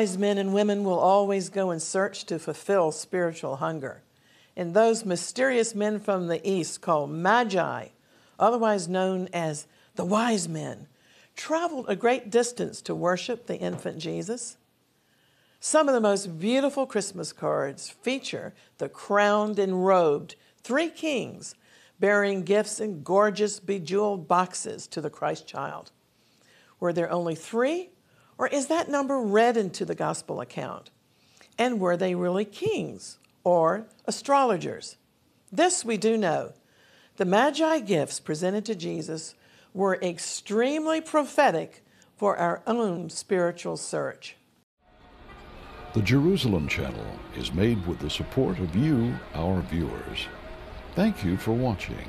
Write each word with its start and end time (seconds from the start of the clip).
Wise 0.00 0.16
men 0.16 0.38
and 0.38 0.54
women 0.54 0.82
will 0.82 0.98
always 0.98 1.50
go 1.50 1.70
in 1.70 1.78
search 1.78 2.24
to 2.24 2.38
fulfill 2.38 2.90
spiritual 2.90 3.56
hunger. 3.56 4.00
And 4.56 4.72
those 4.72 5.04
mysterious 5.04 5.74
men 5.74 6.00
from 6.00 6.26
the 6.26 6.40
east, 6.48 6.80
called 6.80 7.10
magi, 7.10 7.88
otherwise 8.38 8.88
known 8.88 9.28
as 9.34 9.66
the 9.96 10.06
wise 10.06 10.48
men, 10.48 10.86
traveled 11.36 11.84
a 11.86 11.96
great 11.96 12.30
distance 12.30 12.80
to 12.80 12.94
worship 12.94 13.44
the 13.44 13.58
infant 13.58 13.98
Jesus. 13.98 14.56
Some 15.60 15.86
of 15.86 15.92
the 15.92 16.00
most 16.00 16.38
beautiful 16.38 16.86
Christmas 16.86 17.30
cards 17.34 17.90
feature 17.90 18.54
the 18.78 18.88
crowned 18.88 19.58
and 19.58 19.84
robed 19.84 20.34
three 20.62 20.88
kings 20.88 21.54
bearing 21.98 22.44
gifts 22.44 22.80
in 22.80 23.02
gorgeous, 23.02 23.60
bejeweled 23.60 24.26
boxes 24.26 24.86
to 24.86 25.02
the 25.02 25.10
Christ 25.10 25.46
child. 25.46 25.90
Were 26.78 26.94
there 26.94 27.12
only 27.12 27.34
three, 27.34 27.90
or 28.40 28.48
is 28.48 28.68
that 28.68 28.88
number 28.88 29.20
read 29.20 29.58
into 29.58 29.84
the 29.84 29.94
gospel 29.94 30.40
account? 30.40 30.88
And 31.58 31.78
were 31.78 31.98
they 31.98 32.14
really 32.14 32.46
kings 32.46 33.18
or 33.44 33.86
astrologers? 34.06 34.96
This 35.52 35.84
we 35.84 35.98
do 35.98 36.16
know. 36.16 36.54
The 37.18 37.26
Magi 37.26 37.80
gifts 37.80 38.18
presented 38.18 38.64
to 38.64 38.74
Jesus 38.74 39.34
were 39.74 39.96
extremely 40.00 41.02
prophetic 41.02 41.84
for 42.16 42.38
our 42.38 42.62
own 42.66 43.10
spiritual 43.10 43.76
search. 43.76 44.36
The 45.92 46.00
Jerusalem 46.00 46.66
Channel 46.66 47.18
is 47.36 47.52
made 47.52 47.86
with 47.86 47.98
the 47.98 48.08
support 48.08 48.58
of 48.58 48.74
you, 48.74 49.14
our 49.34 49.60
viewers. 49.60 50.28
Thank 50.94 51.22
you 51.22 51.36
for 51.36 51.52
watching. 51.52 52.08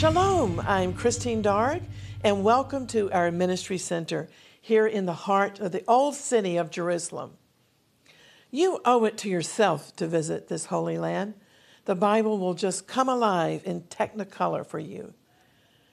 Shalom, 0.00 0.60
I'm 0.60 0.94
Christine 0.94 1.42
Darg, 1.42 1.82
and 2.24 2.42
welcome 2.42 2.86
to 2.86 3.12
our 3.12 3.30
ministry 3.30 3.76
center 3.76 4.30
here 4.58 4.86
in 4.86 5.04
the 5.04 5.12
heart 5.12 5.60
of 5.60 5.72
the 5.72 5.84
old 5.86 6.14
city 6.14 6.56
of 6.56 6.70
Jerusalem. 6.70 7.32
You 8.50 8.80
owe 8.86 9.04
it 9.04 9.18
to 9.18 9.28
yourself 9.28 9.94
to 9.96 10.06
visit 10.06 10.48
this 10.48 10.64
holy 10.64 10.96
land 10.96 11.34
the 11.84 11.94
Bible 11.94 12.38
will 12.38 12.54
just 12.54 12.86
come 12.86 13.10
alive 13.10 13.60
in 13.66 13.82
technicolor 13.82 14.64
for 14.64 14.78
you. 14.78 15.12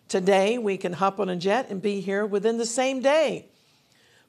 Today, 0.07 0.57
we 0.57 0.77
can 0.77 0.93
hop 0.93 1.19
on 1.19 1.27
a 1.27 1.35
jet 1.35 1.69
and 1.69 1.81
be 1.81 1.99
here 1.99 2.25
within 2.25 2.57
the 2.57 2.65
same 2.65 3.01
day. 3.01 3.47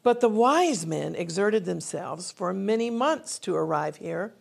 But 0.02 0.20
the 0.20 0.28
wise 0.28 0.86
men 0.86 1.14
exerted 1.14 1.66
themselves 1.66 2.32
for 2.32 2.52
many 2.52 2.90
months 2.90 3.38
to 3.38 3.54
arrive 3.54 3.98
here. 3.98 4.34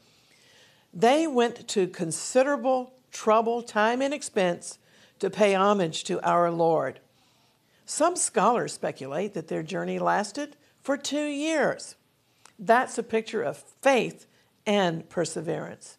They 0.92 1.28
went 1.28 1.68
to 1.68 1.88
considerable 1.88 2.96
trouble, 3.12 3.62
time, 3.62 4.02
and 4.02 4.16
expense 4.16 4.80
to 5.20 5.30
pay 5.30 5.54
homage 5.54 6.04
to 6.06 6.22
our 6.28 6.52
Lord. 6.52 7.00
Some 7.86 8.16
scholars 8.16 8.74
speculate 8.74 9.34
that 9.34 9.48
their 9.48 9.64
journey 9.64 10.00
lasted 10.00 10.56
for 10.82 10.98
two 10.98 11.26
years. 11.26 11.96
That's 12.60 12.98
a 12.98 13.04
picture 13.04 13.42
of 13.42 13.58
faith 13.58 14.28
and 14.66 15.08
perseverance 15.10 15.98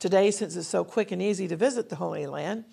today 0.00 0.30
since 0.30 0.56
it's 0.56 0.66
so 0.66 0.82
quick 0.82 1.12
and 1.12 1.22
easy 1.22 1.46
to 1.46 1.56
visit 1.56 1.90
the 1.90 1.96
Holy 1.96 2.26
Land. 2.26 2.64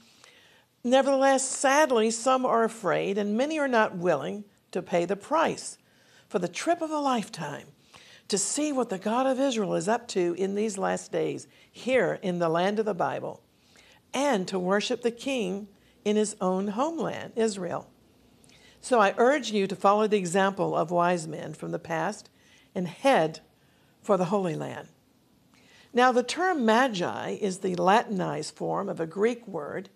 Nevertheless, 0.84 1.47
sadly, 1.47 2.09
some 2.09 2.45
are 2.45 2.64
afraid 2.64 3.17
and 3.17 3.38
many 3.38 3.59
are 3.59 3.67
not 3.67 3.97
willing 3.97 4.45
to 4.72 4.81
pay 4.81 5.06
the 5.06 5.16
price 5.16 5.78
for 6.30 6.39
the 6.39 6.47
trip 6.47 6.81
of 6.81 6.89
a 6.89 7.00
lifetime 7.00 7.68
to 8.30 8.38
see 8.38 8.72
what 8.72 8.90
the 8.90 8.97
God 8.97 9.25
of 9.25 9.40
Israel 9.40 9.75
is 9.75 9.88
up 9.88 10.07
to 10.09 10.34
in 10.38 10.56
these 10.56 10.78
last 10.78 11.12
days 11.12 11.47
here 11.69 12.19
in 12.22 12.40
the 12.40 12.50
land 12.50 12.80
of 12.80 12.85
the 12.85 12.94
Bible 12.94 13.41
and 14.13 14.47
to 14.47 14.57
worship 14.57 15.01
the 15.01 15.12
King 15.12 15.68
in 16.07 16.16
his 16.16 16.38
own 16.40 16.69
homeland, 16.69 17.34
Israel. 17.35 17.90
So 18.79 19.01
I 19.01 19.13
urge 19.18 19.51
you 19.51 19.68
to 19.68 19.75
follow 19.75 20.07
the 20.07 20.18
example 20.18 20.73
of 20.73 20.90
wise 20.90 21.28
men 21.28 21.53
from 21.53 21.72
the 21.72 21.79
past 21.79 22.29
and 22.73 22.88
head 22.88 23.41
for 24.01 24.16
the 24.16 24.25
Holy 24.25 24.56
Land. 24.56 24.88
Now, 25.94 26.13
the 26.13 26.23
term 26.23 26.66
magi 26.66 27.31
is 27.31 27.57
the 27.57 27.75
Latinized 27.75 28.56
form 28.56 28.88
of 28.88 29.01
a 29.01 29.06
Greek 29.06 29.45
word 29.45 29.90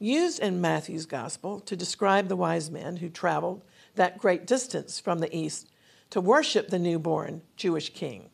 used 0.00 0.40
in 0.40 0.60
Matthew's 0.60 1.06
gospel 1.06 1.60
to 1.60 1.76
describe 1.76 2.26
the 2.26 2.34
wise 2.34 2.68
men 2.68 2.96
who 2.96 3.08
traveled 3.08 3.62
that 3.94 4.18
great 4.18 4.48
distance 4.48 4.98
from 4.98 5.20
the 5.20 5.34
east 5.36 5.68
to 6.10 6.20
worship 6.20 6.70
the 6.70 6.78
newborn 6.78 7.42
Jewish 7.56 7.90
king. 7.94 8.30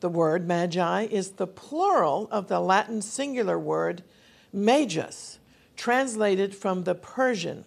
The 0.00 0.08
word 0.08 0.48
magi 0.48 1.02
is 1.02 1.32
the 1.32 1.46
plural 1.46 2.26
of 2.30 2.48
the 2.48 2.60
Latin 2.60 3.02
singular 3.02 3.58
word 3.58 4.02
magus, 4.50 5.37
translated 5.78 6.54
from 6.54 6.84
the 6.84 6.94
Persian. 6.94 7.64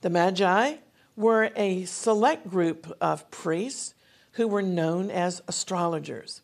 The 0.00 0.10
magi 0.10 0.76
were 1.14 1.50
a 1.54 1.84
select 1.84 2.48
group 2.48 2.92
of 3.00 3.30
priests 3.30 3.94
who 4.32 4.48
were 4.48 4.62
known 4.62 5.10
as 5.10 5.42
astrologers. 5.46 6.40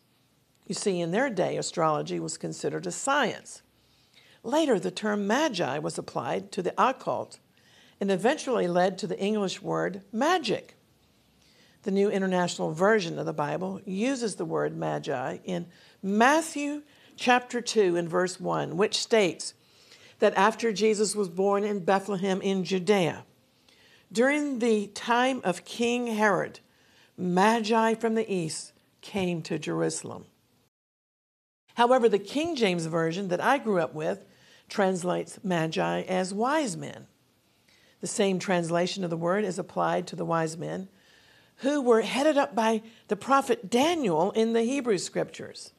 You 0.67 0.75
see, 0.75 1.01
in 1.01 1.11
their 1.11 1.29
day, 1.29 1.57
astrology 1.57 2.19
was 2.19 2.37
considered 2.37 2.87
a 2.87 2.91
science. 2.91 3.63
Later, 4.43 4.79
the 4.79 4.91
term 4.91 5.27
magi 5.27 5.79
was 5.79 5.97
applied 5.97 6.51
to 6.53 6.61
the 6.61 6.73
occult 6.77 7.39
and 7.99 8.09
eventually 8.09 8.67
led 8.67 8.97
to 8.99 9.07
the 9.07 9.19
English 9.19 9.61
word 9.61 10.03
magic. 10.13 10.75
The 11.83 11.91
New 11.91 12.09
International 12.09 12.71
Version 12.71 13.17
of 13.17 13.25
the 13.25 13.33
Bible 13.33 13.81
uses 13.83 14.35
the 14.35 14.45
word 14.45 14.77
magi 14.77 15.39
in 15.43 15.65
Matthew 16.01 16.83
chapter 17.15 17.61
2 17.61 17.97
and 17.97 18.07
verse 18.07 18.39
1, 18.39 18.77
which 18.77 18.97
states 18.97 19.55
that 20.21 20.35
after 20.35 20.71
Jesus 20.71 21.15
was 21.15 21.29
born 21.29 21.63
in 21.63 21.83
Bethlehem 21.83 22.41
in 22.41 22.63
Judea, 22.63 23.25
during 24.11 24.59
the 24.59 24.85
time 24.87 25.41
of 25.43 25.65
King 25.65 26.07
Herod, 26.07 26.59
magi 27.17 27.95
from 27.95 28.13
the 28.13 28.31
east 28.31 28.71
came 29.01 29.41
to 29.41 29.57
Jerusalem. 29.57 30.25
However, 31.73 32.07
the 32.07 32.19
King 32.19 32.55
James 32.55 32.85
Version 32.85 33.29
that 33.29 33.41
I 33.41 33.57
grew 33.57 33.79
up 33.79 33.95
with 33.95 34.23
translates 34.69 35.39
magi 35.43 36.01
as 36.03 36.35
wise 36.35 36.77
men. 36.77 37.07
The 38.01 38.07
same 38.07 38.37
translation 38.37 39.03
of 39.03 39.09
the 39.09 39.17
word 39.17 39.43
is 39.43 39.57
applied 39.57 40.05
to 40.07 40.15
the 40.15 40.25
wise 40.25 40.55
men 40.55 40.87
who 41.57 41.81
were 41.81 42.01
headed 42.01 42.37
up 42.37 42.53
by 42.53 42.83
the 43.07 43.15
prophet 43.15 43.71
Daniel 43.71 44.29
in 44.31 44.53
the 44.53 44.63
Hebrew 44.63 44.99
scriptures. 44.99 45.73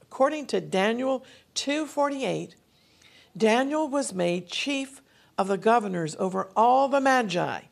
According 0.00 0.46
to 0.46 0.60
Daniel 0.60 1.24
2:48, 1.56 2.54
Daniel 3.36 3.88
was 3.88 4.12
made 4.12 4.48
chief 4.48 5.02
of 5.36 5.48
the 5.48 5.58
governors 5.58 6.14
over 6.18 6.50
all 6.56 6.88
the 6.88 7.00
magi, 7.00 7.62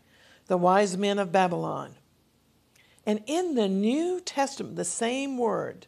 the 0.46 0.56
wise 0.56 0.96
men 0.96 1.18
of 1.18 1.30
Babylon. 1.30 1.94
And 3.06 3.22
in 3.26 3.54
the 3.54 3.68
New 3.68 4.20
Testament, 4.20 4.76
the 4.76 4.84
same 4.84 5.38
word 5.38 5.86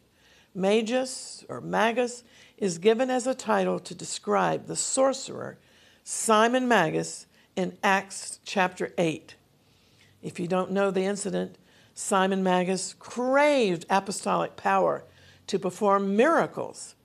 Magus 0.53 1.43
or 1.49 1.59
Magus 1.59 2.23
is 2.57 2.77
given 2.77 3.09
as 3.09 3.27
a 3.27 3.35
title 3.35 3.79
to 3.79 3.93
describe 3.93 4.67
the 4.67 4.75
sorcerer 4.75 5.57
Simon 6.03 6.67
Magus 6.67 7.25
in 7.55 7.77
Acts 7.83 8.39
chapter 8.45 8.93
8. 8.97 9.35
If 10.21 10.39
you 10.39 10.47
don't 10.47 10.71
know 10.71 10.91
the 10.91 11.03
incident, 11.03 11.57
Simon 11.93 12.43
Magus 12.43 12.93
craved 12.93 13.85
apostolic 13.89 14.55
power 14.55 15.03
to 15.47 15.59
perform 15.59 16.15
miracles, 16.15 16.95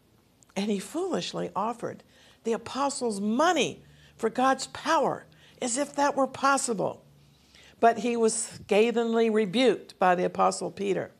and 0.56 0.70
he 0.70 0.78
foolishly 0.78 1.50
offered 1.54 2.02
the 2.44 2.52
apostles 2.52 3.20
money 3.20 3.82
for 4.16 4.30
God's 4.30 4.66
power 4.68 5.26
as 5.60 5.76
if 5.76 5.94
that 5.94 6.16
were 6.16 6.26
possible. 6.26 7.04
But 7.80 7.98
he 7.98 8.16
was 8.16 8.34
scathingly 8.34 9.30
rebuked 9.30 9.98
by 9.98 10.14
the 10.14 10.24
apostle 10.24 10.70
Peter. 10.70 11.12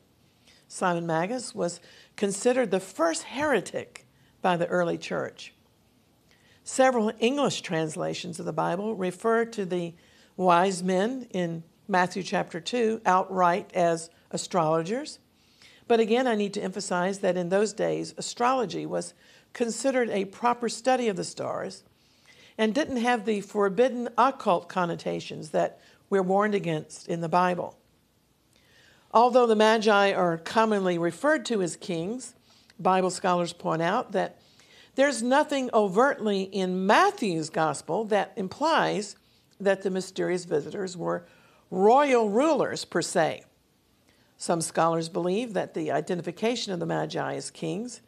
Simon 0.67 1.05
Magus 1.05 1.53
was 1.53 1.79
considered 2.15 2.71
the 2.71 2.79
first 2.79 3.23
heretic 3.23 4.05
by 4.41 4.57
the 4.57 4.67
early 4.67 4.97
church. 4.97 5.53
Several 6.63 7.11
English 7.19 7.61
translations 7.61 8.39
of 8.39 8.45
the 8.45 8.53
Bible 8.53 8.95
refer 8.95 9.45
to 9.45 9.65
the 9.65 9.93
wise 10.37 10.83
men 10.83 11.27
in 11.31 11.63
Matthew 11.87 12.23
chapter 12.23 12.59
2 12.59 13.01
outright 13.05 13.71
as 13.73 14.09
astrologers. 14.29 15.19
But 15.87 15.99
again, 15.99 16.27
I 16.27 16.35
need 16.35 16.53
to 16.53 16.63
emphasize 16.63 17.19
that 17.19 17.35
in 17.35 17.49
those 17.49 17.73
days, 17.73 18.13
astrology 18.17 18.85
was 18.85 19.13
considered 19.53 20.09
a 20.09 20.25
proper 20.25 20.69
study 20.69 21.07
of 21.07 21.15
the 21.15 21.23
stars 21.23 21.83
and 22.57 22.73
didn't 22.73 22.97
have 22.97 23.25
the 23.25 23.41
forbidden 23.41 24.09
occult 24.17 24.69
connotations 24.69 25.49
that 25.49 25.79
we're 26.09 26.21
warned 26.21 26.55
against 26.55 27.07
in 27.07 27.21
the 27.21 27.29
Bible. 27.29 27.77
Although 29.13 29.47
the 29.47 29.55
Magi 29.55 30.13
are 30.13 30.37
commonly 30.37 30.97
referred 30.97 31.45
to 31.47 31.61
as 31.61 31.75
kings, 31.75 32.33
Bible 32.79 33.09
scholars 33.09 33.53
point 33.53 33.81
out 33.81 34.11
that 34.13 34.37
there's 34.95 35.21
nothing 35.21 35.69
overtly 35.73 36.43
in 36.43 36.85
Matthew's 36.85 37.49
gospel 37.49 38.05
that 38.05 38.33
implies 38.35 39.15
that 39.59 39.83
the 39.83 39.89
mysterious 39.89 40.45
visitors 40.45 40.97
were 40.97 41.25
royal 41.69 42.29
rulers 42.29 42.83
per 42.83 43.01
se. 43.01 43.43
Some 44.37 44.61
scholars 44.61 45.07
believe 45.07 45.53
that 45.53 45.73
the 45.73 45.91
identification 45.91 46.73
of 46.73 46.79
the 46.79 46.85
Magi 46.85 47.35
as 47.35 47.51
kings 47.51 48.01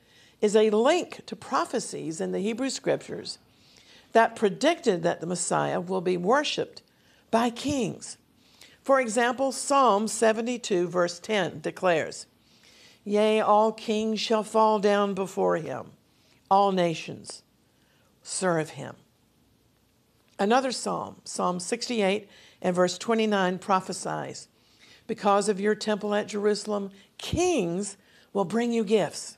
is 0.43 0.57
a 0.57 0.69
link 0.71 1.25
to 1.25 1.37
prophecies 1.37 2.19
in 2.19 2.33
the 2.33 2.41
Hebrew 2.41 2.69
scriptures 2.69 3.39
that 4.11 4.35
predicted 4.35 5.01
that 5.01 5.21
the 5.21 5.25
Messiah 5.25 5.79
will 5.79 6.01
be 6.01 6.17
worshiped 6.17 6.81
by 7.31 7.49
kings. 7.49 8.17
For 8.81 8.99
example, 8.99 9.53
Psalm 9.53 10.09
72, 10.09 10.89
verse 10.89 11.17
10 11.21 11.61
declares, 11.61 12.25
Yea, 13.05 13.39
all 13.39 13.71
kings 13.71 14.19
shall 14.19 14.43
fall 14.43 14.79
down 14.79 15.13
before 15.13 15.55
him, 15.55 15.91
all 16.51 16.73
nations 16.73 17.41
serve 18.21 18.71
him. 18.71 18.95
Another 20.37 20.73
psalm, 20.73 21.21
Psalm 21.23 21.61
68 21.61 22.27
and 22.61 22.75
verse 22.75 22.97
29, 22.97 23.59
prophesies, 23.59 24.49
Because 25.07 25.47
of 25.47 25.61
your 25.61 25.73
temple 25.73 26.13
at 26.13 26.27
Jerusalem, 26.27 26.91
kings 27.17 27.95
will 28.33 28.43
bring 28.43 28.73
you 28.73 28.83
gifts. 28.83 29.37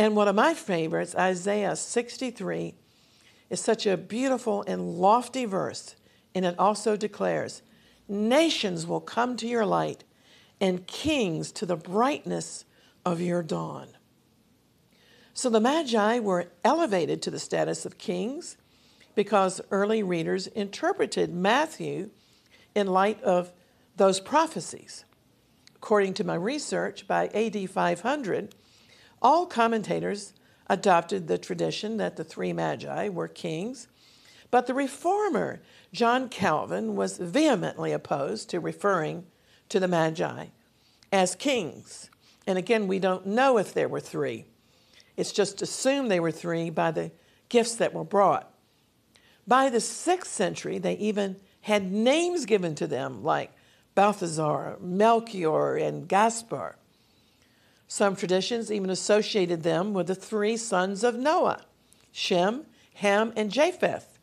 And 0.00 0.16
one 0.16 0.28
of 0.28 0.34
my 0.34 0.54
favorites, 0.54 1.14
Isaiah 1.14 1.76
63, 1.76 2.72
is 3.50 3.60
such 3.60 3.84
a 3.84 3.98
beautiful 3.98 4.64
and 4.66 4.94
lofty 4.94 5.44
verse, 5.44 5.94
and 6.34 6.46
it 6.46 6.58
also 6.58 6.96
declares, 6.96 7.60
Nations 8.08 8.86
will 8.86 9.02
come 9.02 9.36
to 9.36 9.46
your 9.46 9.66
light, 9.66 10.04
and 10.58 10.86
kings 10.86 11.52
to 11.52 11.66
the 11.66 11.76
brightness 11.76 12.64
of 13.04 13.20
your 13.20 13.42
dawn. 13.42 13.88
So 15.34 15.50
the 15.50 15.60
Magi 15.60 16.18
were 16.18 16.46
elevated 16.64 17.20
to 17.20 17.30
the 17.30 17.38
status 17.38 17.84
of 17.84 17.98
kings 17.98 18.56
because 19.14 19.60
early 19.70 20.02
readers 20.02 20.46
interpreted 20.46 21.30
Matthew 21.30 22.08
in 22.74 22.86
light 22.86 23.22
of 23.22 23.52
those 23.96 24.18
prophecies. 24.18 25.04
According 25.76 26.14
to 26.14 26.24
my 26.24 26.36
research, 26.36 27.06
by 27.06 27.26
AD 27.34 27.68
500, 27.68 28.54
all 29.22 29.46
commentators 29.46 30.32
adopted 30.68 31.26
the 31.26 31.38
tradition 31.38 31.96
that 31.96 32.16
the 32.16 32.24
three 32.24 32.52
magi 32.52 33.08
were 33.08 33.28
kings, 33.28 33.88
but 34.50 34.66
the 34.66 34.74
reformer 34.74 35.60
John 35.92 36.28
Calvin 36.28 36.96
was 36.96 37.18
vehemently 37.18 37.92
opposed 37.92 38.50
to 38.50 38.60
referring 38.60 39.24
to 39.68 39.80
the 39.80 39.88
magi 39.88 40.46
as 41.12 41.34
kings. 41.34 42.10
And 42.46 42.58
again, 42.58 42.88
we 42.88 42.98
don't 42.98 43.26
know 43.26 43.58
if 43.58 43.74
there 43.74 43.88
were 43.88 44.00
three. 44.00 44.46
It's 45.16 45.32
just 45.32 45.62
assumed 45.62 46.10
they 46.10 46.20
were 46.20 46.30
three 46.30 46.70
by 46.70 46.90
the 46.90 47.12
gifts 47.48 47.74
that 47.76 47.92
were 47.92 48.04
brought. 48.04 48.52
By 49.46 49.68
the 49.68 49.80
sixth 49.80 50.32
century, 50.32 50.78
they 50.78 50.94
even 50.94 51.36
had 51.62 51.90
names 51.90 52.46
given 52.46 52.74
to 52.76 52.86
them 52.86 53.22
like 53.22 53.52
Balthazar, 53.94 54.78
Melchior, 54.80 55.76
and 55.76 56.08
Gaspar. 56.08 56.76
Some 57.92 58.14
traditions 58.14 58.70
even 58.70 58.88
associated 58.88 59.64
them 59.64 59.94
with 59.94 60.06
the 60.06 60.14
three 60.14 60.56
sons 60.56 61.02
of 61.02 61.16
Noah 61.16 61.64
Shem, 62.12 62.66
Ham, 62.94 63.32
and 63.34 63.50
Japheth 63.50 64.16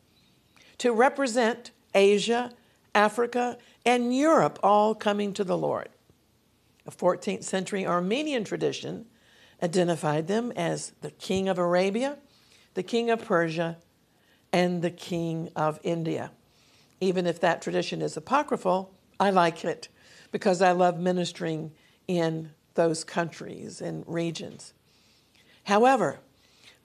to 0.78 0.90
represent 0.90 1.70
Asia, 1.94 2.52
Africa, 2.94 3.58
and 3.84 4.16
Europe 4.16 4.58
all 4.62 4.94
coming 4.94 5.34
to 5.34 5.44
the 5.44 5.58
Lord. 5.58 5.90
A 6.86 6.90
14th 6.90 7.44
century 7.44 7.86
Armenian 7.86 8.42
tradition 8.42 9.04
identified 9.62 10.28
them 10.28 10.50
as 10.52 10.94
the 11.02 11.10
king 11.10 11.46
of 11.46 11.58
Arabia, 11.58 12.16
the 12.72 12.82
king 12.82 13.10
of 13.10 13.22
Persia, 13.22 13.76
and 14.50 14.80
the 14.80 14.90
king 14.90 15.50
of 15.54 15.78
India. 15.82 16.30
Even 17.02 17.26
if 17.26 17.38
that 17.40 17.60
tradition 17.60 18.00
is 18.00 18.16
apocryphal, 18.16 18.94
I 19.20 19.28
like 19.28 19.62
it 19.62 19.88
because 20.32 20.62
I 20.62 20.72
love 20.72 20.98
ministering 20.98 21.72
in 22.06 22.52
those 22.78 23.02
countries 23.02 23.80
and 23.80 24.04
regions. 24.06 24.72
However, 25.64 26.20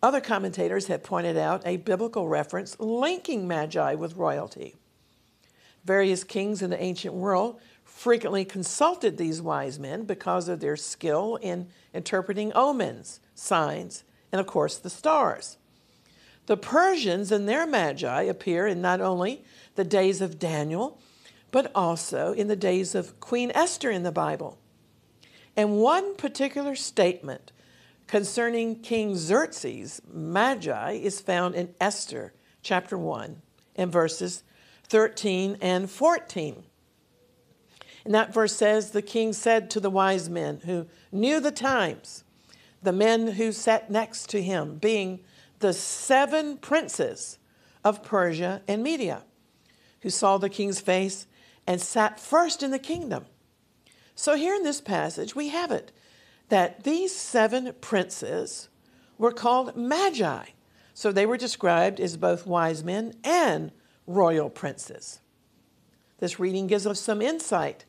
other 0.02 0.20
commentators 0.20 0.88
have 0.88 1.04
pointed 1.04 1.38
out 1.38 1.62
a 1.66 1.78
biblical 1.78 2.28
reference 2.28 2.78
linking 2.80 3.48
magi 3.48 3.94
with 3.94 4.18
royalty. 4.18 4.76
Various 5.86 6.24
kings 6.24 6.64
in 6.64 6.72
the 6.72 6.82
ancient 6.82 7.14
world 7.14 7.62
frequently 7.84 8.44
consulted 8.44 9.18
these 9.18 9.40
wise 9.40 9.78
men 9.78 10.04
because 10.04 10.50
of 10.50 10.62
their 10.62 10.76
skill 10.76 11.38
in 11.44 11.68
interpreting 11.94 12.52
omens, 12.56 13.20
signs, 13.36 14.04
and 14.32 14.42
of 14.42 14.48
course 14.48 14.80
the 14.80 14.90
stars. 14.90 15.58
The 16.48 16.58
Persians 16.58 17.32
and 17.32 17.48
their 17.48 17.68
magi 17.68 18.24
appear 18.24 18.66
in 18.66 18.82
not 18.82 19.00
only 19.00 19.46
the 19.76 19.84
days 19.84 20.22
of 20.22 20.40
Daniel, 20.40 21.00
but 21.52 21.72
also 21.76 22.34
in 22.34 22.48
the 22.48 22.56
days 22.56 22.96
of 22.96 23.20
Queen 23.20 23.52
Esther 23.54 23.92
in 23.92 24.02
the 24.02 24.12
Bible. 24.12 24.58
And 25.56 25.78
one 25.78 26.16
particular 26.16 26.76
statement 26.76 27.52
concerning 28.08 28.80
King 28.80 29.16
Xerxes' 29.16 30.02
magi 30.12 30.94
is 30.94 31.22
found 31.22 31.56
in 31.56 31.74
Esther 31.80 32.34
chapter 32.62 32.98
1 32.98 33.42
and 33.76 33.92
verses 33.92 34.44
13 34.88 35.58
and 35.62 35.90
14. 35.90 36.64
And 38.06 38.14
that 38.14 38.34
verse 38.34 38.56
says, 38.56 38.92
The 38.92 39.02
king 39.02 39.34
said 39.34 39.70
to 39.72 39.80
the 39.80 39.90
wise 39.90 40.30
men 40.30 40.62
who 40.66 40.88
knew 41.12 41.40
the 41.40 41.52
times, 41.52 42.24
the 42.82 42.92
men 42.92 43.28
who 43.28 43.52
sat 43.52 43.90
next 43.90 44.30
to 44.30 44.42
him, 44.42 44.78
being 44.78 45.22
the 45.60 45.74
seven 45.74 46.58
princes 46.58 47.38
of 47.84 48.04
Persia 48.04 48.62
and 48.68 48.84
Media, 48.84 49.24
who 50.02 50.10
saw 50.10 50.38
the 50.38 50.50
king's 50.50 50.82
face 50.82 51.28
and 51.66 51.80
sat 51.80 52.20
first 52.20 52.62
in 52.62 52.72
the 52.72 52.80
kingdom. 52.80 53.26
So, 54.16 54.36
here 54.36 54.56
in 54.56 54.64
this 54.64 54.82
passage, 54.82 55.36
we 55.36 55.50
have 55.50 55.72
it 55.72 55.92
that 56.50 56.84
these 56.84 57.16
seven 57.16 57.74
princes 57.82 58.70
were 59.18 59.32
called 59.32 59.76
magi. 59.76 60.46
So, 60.94 61.12
they 61.12 61.26
were 61.26 61.38
described 61.38 62.00
as 62.00 62.18
both 62.18 62.46
wise 62.46 62.84
men 62.84 63.14
and 63.24 63.72
royal 64.06 64.50
princes. 64.50 65.20
This 66.20 66.40
reading 66.40 66.68
gives 66.68 66.86
us 66.86 67.00
some 67.00 67.22
insight 67.22 67.86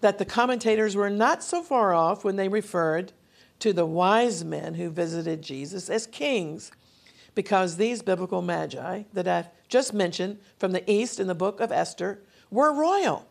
that 0.00 0.18
the 0.18 0.24
commentators 0.24 0.94
were 0.94 1.10
not 1.10 1.42
so 1.42 1.62
far 1.62 1.92
off 1.92 2.24
when 2.24 2.36
they 2.36 2.48
referred 2.48 3.12
to 3.58 3.72
the 3.72 3.86
wise 3.86 4.44
men 4.44 4.74
who 4.74 4.90
visited 4.90 5.42
Jesus 5.42 5.88
as 5.88 6.06
kings, 6.06 6.70
because 7.34 7.76
these 7.76 8.02
biblical 8.02 8.42
magi 8.42 9.04
that 9.12 9.26
I've 9.26 9.48
just 9.68 9.92
mentioned 9.92 10.38
from 10.58 10.72
the 10.72 10.90
east 10.90 11.18
in 11.18 11.26
the 11.26 11.34
book 11.34 11.60
of 11.60 11.72
Esther 11.72 12.22
were 12.50 12.72
royal. 12.72 13.26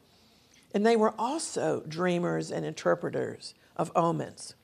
And 0.75 0.85
they 0.85 0.97
were 0.97 1.13
also 1.17 1.83
dreamers 1.87 2.51
and 2.51 2.65
interpreters 2.65 3.55
of 3.77 3.93
omens. 3.95 4.55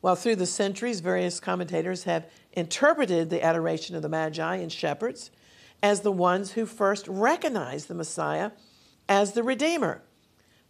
While 0.00 0.14
through 0.14 0.36
the 0.36 0.46
centuries, 0.46 1.00
various 1.00 1.40
commentators 1.40 2.04
have 2.04 2.30
interpreted 2.52 3.28
the 3.28 3.42
adoration 3.42 3.96
of 3.96 4.02
the 4.02 4.08
Magi 4.08 4.56
and 4.56 4.70
shepherds 4.70 5.32
as 5.82 6.02
the 6.02 6.12
ones 6.12 6.52
who 6.52 6.64
first 6.64 7.08
recognized 7.08 7.88
the 7.88 7.94
Messiah 7.94 8.52
as 9.08 9.32
the 9.32 9.42
Redeemer. 9.42 10.02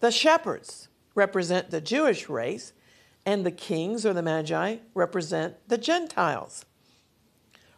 The 0.00 0.10
shepherds 0.10 0.88
represent 1.14 1.70
the 1.70 1.80
Jewish 1.82 2.28
race, 2.28 2.72
and 3.26 3.44
the 3.44 3.50
kings 3.50 4.06
or 4.06 4.14
the 4.14 4.22
Magi 4.22 4.78
represent 4.94 5.56
the 5.68 5.78
Gentiles. 5.78 6.64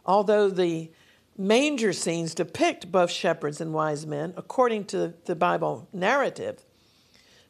Although 0.04 0.48
the 0.48 0.92
manger 1.38 1.92
scenes 1.92 2.34
depict 2.34 2.90
both 2.90 3.10
shepherds 3.10 3.60
and 3.60 3.72
wise 3.72 4.06
men, 4.06 4.34
according 4.36 4.84
to 4.86 5.14
the 5.24 5.36
Bible 5.36 5.88
narrative, 5.92 6.64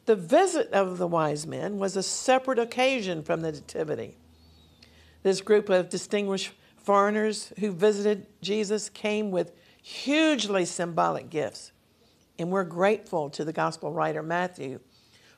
the 0.05 0.15
visit 0.15 0.71
of 0.71 0.97
the 0.97 1.07
wise 1.07 1.45
men 1.45 1.79
was 1.79 1.97
a 1.97 2.03
separate 2.03 2.59
occasion 2.59 3.23
from 3.23 3.41
the 3.41 3.51
nativity. 3.51 4.17
This 5.23 5.41
group 5.41 5.69
of 5.69 5.89
distinguished 5.89 6.51
foreigners 6.77 7.51
who 7.59 7.71
visited 7.71 8.27
Jesus 8.41 8.89
came 8.89 9.31
with 9.31 9.51
hugely 9.81 10.63
symbolic 10.63 11.29
gifts, 11.29 11.71
and 12.39 12.51
we're 12.51 12.63
grateful 12.63 13.29
to 13.31 13.43
the 13.43 13.53
gospel 13.53 13.91
writer 13.91 14.23
Matthew 14.23 14.79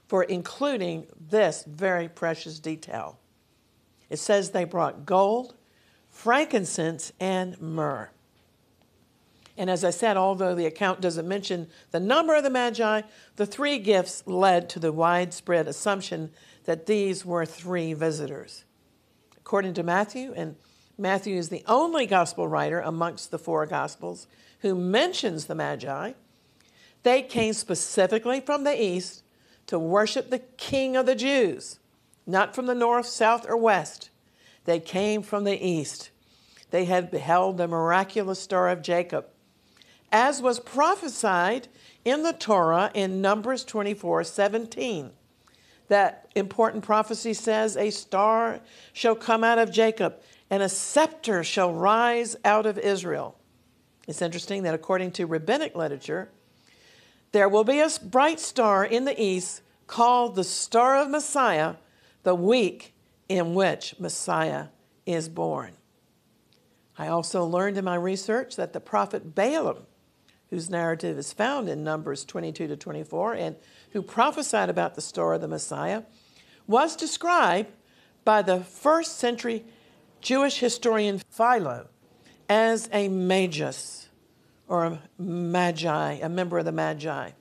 for 0.07 0.23
including 0.23 1.07
this 1.19 1.63
very 1.67 2.09
precious 2.09 2.59
detail. 2.59 3.19
It 4.09 4.17
says 4.17 4.51
they 4.51 4.63
brought 4.65 5.05
gold, 5.05 5.55
frankincense, 6.09 7.11
and 7.19 7.59
myrrh. 7.61 8.09
And 9.59 9.69
as 9.69 9.83
I 9.83 9.89
said, 9.89 10.15
although 10.15 10.55
the 10.55 10.65
account 10.65 11.01
doesn't 11.01 11.27
mention 11.27 11.67
the 11.91 11.99
number 11.99 12.33
of 12.33 12.43
the 12.43 12.49
Magi, 12.49 13.01
the 13.35 13.45
three 13.45 13.77
gifts 13.77 14.23
led 14.25 14.69
to 14.69 14.79
the 14.79 14.93
widespread 14.93 15.67
assumption 15.67 16.31
that 16.63 16.85
these 16.85 17.25
were 17.25 17.45
three 17.45 17.91
visitors. 17.91 18.63
According 19.35 19.73
to 19.73 19.83
Matthew, 19.83 20.31
and 20.33 20.55
Matthew 20.97 21.35
is 21.35 21.49
the 21.49 21.65
only 21.67 22.05
gospel 22.05 22.47
writer 22.47 22.79
amongst 22.79 23.31
the 23.31 23.37
four 23.37 23.65
gospels 23.65 24.27
who 24.59 24.75
mentions 24.75 25.47
the 25.47 25.55
Magi, 25.55 26.13
they 27.03 27.21
came 27.21 27.51
specifically 27.51 28.39
from 28.39 28.63
the 28.63 28.81
east 28.81 29.23
to 29.67 29.77
worship 29.77 30.29
the 30.29 30.39
King 30.39 30.95
of 30.95 31.05
the 31.05 31.15
Jews, 31.15 31.79
not 32.25 32.55
from 32.55 32.65
the 32.65 32.73
north, 32.73 33.07
south, 33.07 33.45
or 33.45 33.57
west. 33.57 34.09
They 34.63 34.79
came 34.79 35.21
from 35.21 35.43
the 35.43 35.61
east. 35.61 36.11
They 36.69 36.85
had 36.85 37.11
beheld 37.11 37.57
the 37.57 37.67
miraculous 37.67 38.39
star 38.39 38.69
of 38.69 38.81
Jacob 38.81 39.25
as 40.11 40.41
was 40.41 40.59
prophesied 40.59 41.67
in 42.05 42.23
the 42.23 42.33
Torah 42.33 42.91
in 42.93 43.21
Numbers 43.21 43.63
24 43.63 44.23
17. 44.23 45.11
That 45.87 46.27
important 46.35 46.83
prophecy 46.83 47.33
says, 47.33 47.75
A 47.75 47.89
star 47.89 48.59
shall 48.93 49.15
come 49.15 49.43
out 49.43 49.57
of 49.57 49.71
Jacob, 49.71 50.15
and 50.49 50.61
a 50.61 50.69
scepter 50.69 51.43
shall 51.43 51.73
rise 51.73 52.35
out 52.45 52.65
of 52.65 52.77
Israel. 52.77 53.35
It's 54.07 54.21
interesting 54.21 54.63
that 54.63 54.73
according 54.73 55.11
to 55.13 55.25
rabbinic 55.25 55.75
literature, 55.75 56.29
there 57.31 57.49
will 57.49 57.63
be 57.63 57.79
a 57.79 57.89
bright 58.03 58.39
star 58.39 58.83
in 58.83 59.05
the 59.05 59.21
east 59.21 59.61
called 59.87 60.35
the 60.35 60.43
Star 60.43 60.97
of 60.97 61.09
Messiah, 61.09 61.75
the 62.23 62.35
week 62.35 62.93
in 63.27 63.53
which 63.53 63.95
Messiah 63.99 64.67
is 65.05 65.29
born. 65.29 65.73
I 66.97 67.07
also 67.07 67.45
learned 67.45 67.77
in 67.77 67.85
my 67.85 67.95
research 67.95 68.55
that 68.55 68.73
the 68.73 68.79
prophet 68.79 69.33
Balaam, 69.33 69.85
whose 70.49 70.69
narrative 70.69 71.17
is 71.17 71.33
found 71.33 71.69
in 71.69 71.83
Numbers 71.83 72.25
22 72.25 72.67
to 72.67 72.75
24, 72.75 73.33
and 73.35 73.55
who 73.91 74.01
prophesied 74.01 74.69
about 74.69 74.95
the 74.95 75.01
star 75.01 75.33
of 75.33 75.41
the 75.41 75.47
Messiah, 75.47 76.03
was 76.67 76.95
described 76.95 77.71
by 78.25 78.41
the 78.41 78.59
first 78.59 79.17
century 79.17 79.65
Jewish 80.21 80.59
historian 80.59 81.21
Philo 81.29 81.87
as 82.47 82.89
a 82.91 83.07
magus 83.07 84.09
or 84.67 84.85
a 84.85 85.01
magi, 85.17 86.13
a 86.13 86.29
member 86.29 86.59
of 86.59 86.65
the 86.65 86.71
magi. 86.71 87.31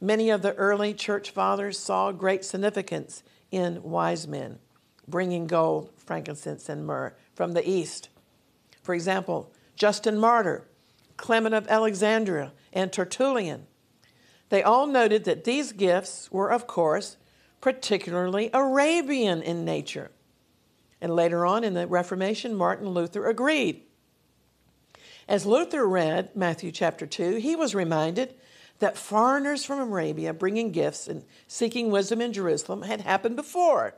Many 0.00 0.30
of 0.30 0.42
the 0.42 0.54
early 0.54 0.92
church 0.92 1.30
fathers 1.30 1.78
saw 1.78 2.12
great 2.12 2.44
significance 2.44 3.22
in 3.50 3.82
wise 3.82 4.26
men 4.26 4.58
bringing 5.08 5.46
gold, 5.46 5.90
frankincense, 5.96 6.68
and 6.68 6.86
myrrh 6.86 7.14
from 7.34 7.52
the 7.52 7.68
east. 7.68 8.08
For 8.82 8.94
example, 8.94 9.52
Justin 9.76 10.18
Martyr, 10.18 10.66
Clement 11.16 11.54
of 11.54 11.66
Alexandria, 11.68 12.52
and 12.72 12.92
Tertullian. 12.92 13.66
They 14.48 14.62
all 14.62 14.86
noted 14.86 15.24
that 15.24 15.44
these 15.44 15.72
gifts 15.72 16.30
were, 16.30 16.50
of 16.50 16.66
course, 16.66 17.16
particularly 17.60 18.50
Arabian 18.52 19.42
in 19.42 19.64
nature. 19.64 20.10
And 21.00 21.14
later 21.14 21.44
on 21.44 21.64
in 21.64 21.74
the 21.74 21.86
Reformation, 21.86 22.54
Martin 22.54 22.88
Luther 22.88 23.26
agreed. 23.26 23.82
As 25.28 25.44
Luther 25.44 25.86
read 25.86 26.36
Matthew 26.36 26.70
chapter 26.70 27.06
2, 27.06 27.36
he 27.36 27.56
was 27.56 27.74
reminded 27.74 28.34
that 28.78 28.96
foreigners 28.96 29.64
from 29.64 29.80
Arabia 29.80 30.32
bringing 30.32 30.70
gifts 30.70 31.08
and 31.08 31.24
seeking 31.48 31.90
wisdom 31.90 32.20
in 32.20 32.32
Jerusalem 32.32 32.82
had 32.82 33.00
happened 33.00 33.36
before, 33.36 33.94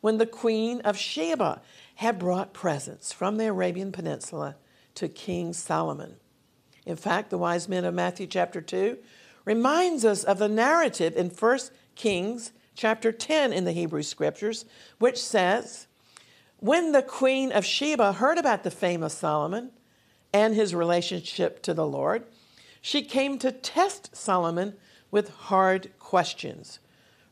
when 0.00 0.18
the 0.18 0.26
queen 0.26 0.80
of 0.80 0.96
Sheba 0.96 1.60
had 1.96 2.18
brought 2.18 2.54
presents 2.54 3.12
from 3.12 3.36
the 3.36 3.46
Arabian 3.46 3.92
Peninsula 3.92 4.56
to 4.94 5.08
King 5.08 5.52
Solomon. 5.52 6.16
In 6.90 6.96
fact, 6.96 7.30
the 7.30 7.38
wise 7.38 7.68
men 7.68 7.84
of 7.84 7.94
Matthew 7.94 8.26
chapter 8.26 8.60
2 8.60 8.98
reminds 9.44 10.04
us 10.04 10.24
of 10.24 10.38
the 10.38 10.48
narrative 10.48 11.16
in 11.16 11.30
1 11.30 11.58
Kings 11.94 12.50
chapter 12.74 13.12
10 13.12 13.52
in 13.52 13.64
the 13.64 13.70
Hebrew 13.70 14.02
scriptures, 14.02 14.64
which 14.98 15.22
says, 15.22 15.86
When 16.58 16.90
the 16.90 17.02
queen 17.02 17.52
of 17.52 17.64
Sheba 17.64 18.14
heard 18.14 18.38
about 18.38 18.64
the 18.64 18.72
fame 18.72 19.04
of 19.04 19.12
Solomon 19.12 19.70
and 20.32 20.56
his 20.56 20.74
relationship 20.74 21.62
to 21.62 21.72
the 21.72 21.86
Lord, 21.86 22.24
she 22.82 23.02
came 23.02 23.38
to 23.38 23.52
test 23.52 24.16
Solomon 24.16 24.74
with 25.12 25.30
hard 25.30 25.96
questions, 26.00 26.80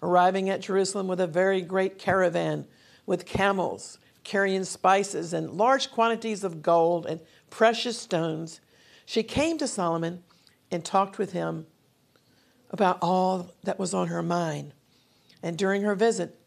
arriving 0.01 0.49
at 0.49 0.61
Jerusalem 0.61 1.09
with 1.09 1.21
a 1.21 1.27
very 1.27 1.63
great 1.63 1.99
caravan 1.99 2.65
with 3.07 3.27
camels 3.27 3.99
carrying 4.29 4.63
spices 4.63 5.33
and 5.33 5.51
large 5.53 5.91
quantities 5.91 6.45
of 6.45 6.63
gold 6.63 7.07
and 7.07 7.19
precious 7.49 7.99
stones. 7.99 8.61
She 9.09 9.23
came 9.23 9.57
to 9.57 9.67
Solomon 9.67 10.23
and 10.71 10.85
talked 10.85 11.17
with 11.17 11.33
him 11.33 11.67
about 12.69 12.99
all 13.01 13.55
that 13.65 13.79
was 13.79 13.95
on 13.95 14.09
her 14.09 14.23
mind. 14.23 14.75
And 15.43 15.57
during 15.57 15.81
her 15.81 15.95
visit, 15.95 16.39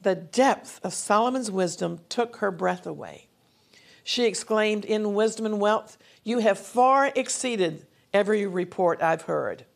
the 0.00 0.14
depth 0.14 0.80
of 0.82 0.94
Solomon's 0.94 1.50
wisdom 1.50 1.98
took 2.08 2.36
her 2.36 2.50
breath 2.50 2.86
away. 2.86 3.26
She 4.02 4.24
exclaimed, 4.24 4.86
In 4.86 5.12
wisdom 5.12 5.44
and 5.44 5.60
wealth, 5.60 5.98
you 6.24 6.38
have 6.38 6.58
far 6.58 7.12
exceeded 7.14 7.86
every 8.14 8.46
report 8.46 9.02
I've 9.02 9.22
heard. 9.22 9.66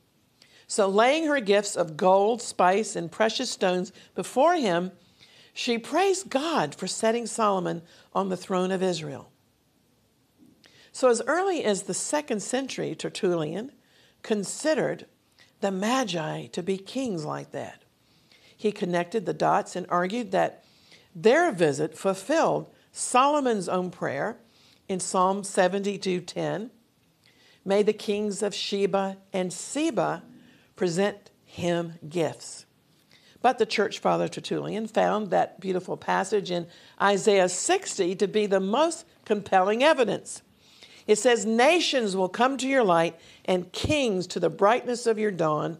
So, 0.66 0.88
laying 0.88 1.26
her 1.26 1.40
gifts 1.40 1.76
of 1.76 1.98
gold, 1.98 2.40
spice, 2.40 2.96
and 2.96 3.12
precious 3.12 3.50
stones 3.50 3.92
before 4.14 4.54
him, 4.54 4.92
she 5.52 5.76
praised 5.76 6.30
God 6.30 6.74
for 6.74 6.86
setting 6.86 7.26
Solomon 7.26 7.82
on 8.14 8.30
the 8.30 8.36
throne 8.38 8.70
of 8.70 8.82
Israel. 8.82 9.30
So, 10.92 11.08
as 11.08 11.22
early 11.26 11.64
as 11.64 11.82
the 11.82 11.94
second 11.94 12.42
century, 12.42 12.94
Tertullian 12.94 13.72
considered 14.22 15.06
the 15.60 15.70
Magi 15.70 16.46
to 16.46 16.62
be 16.62 16.78
kings 16.78 17.24
like 17.24 17.52
that. 17.52 17.82
He 18.56 18.72
connected 18.72 19.24
the 19.24 19.32
dots 19.32 19.76
and 19.76 19.86
argued 19.88 20.32
that 20.32 20.64
their 21.14 21.50
visit 21.52 21.96
fulfilled 21.96 22.70
Solomon's 22.92 23.68
own 23.68 23.90
prayer 23.90 24.38
in 24.88 25.00
Psalm 25.00 25.42
72:10 25.42 26.70
May 27.64 27.82
the 27.82 27.92
kings 27.92 28.42
of 28.42 28.54
Sheba 28.54 29.18
and 29.32 29.52
Seba 29.52 30.22
present 30.76 31.30
him 31.44 31.94
gifts. 32.08 32.64
But 33.42 33.58
the 33.58 33.66
church 33.66 33.98
father 33.98 34.28
Tertullian 34.28 34.86
found 34.86 35.30
that 35.30 35.60
beautiful 35.60 35.96
passage 35.96 36.50
in 36.50 36.66
Isaiah 37.00 37.48
60 37.48 38.14
to 38.16 38.26
be 38.26 38.46
the 38.46 38.60
most 38.60 39.04
compelling 39.24 39.82
evidence. 39.82 40.42
It 41.06 41.16
says, 41.16 41.46
Nations 41.46 42.16
will 42.16 42.28
come 42.28 42.56
to 42.58 42.68
your 42.68 42.84
light, 42.84 43.18
and 43.44 43.72
kings 43.72 44.26
to 44.28 44.40
the 44.40 44.50
brightness 44.50 45.06
of 45.06 45.18
your 45.18 45.30
dawn, 45.30 45.78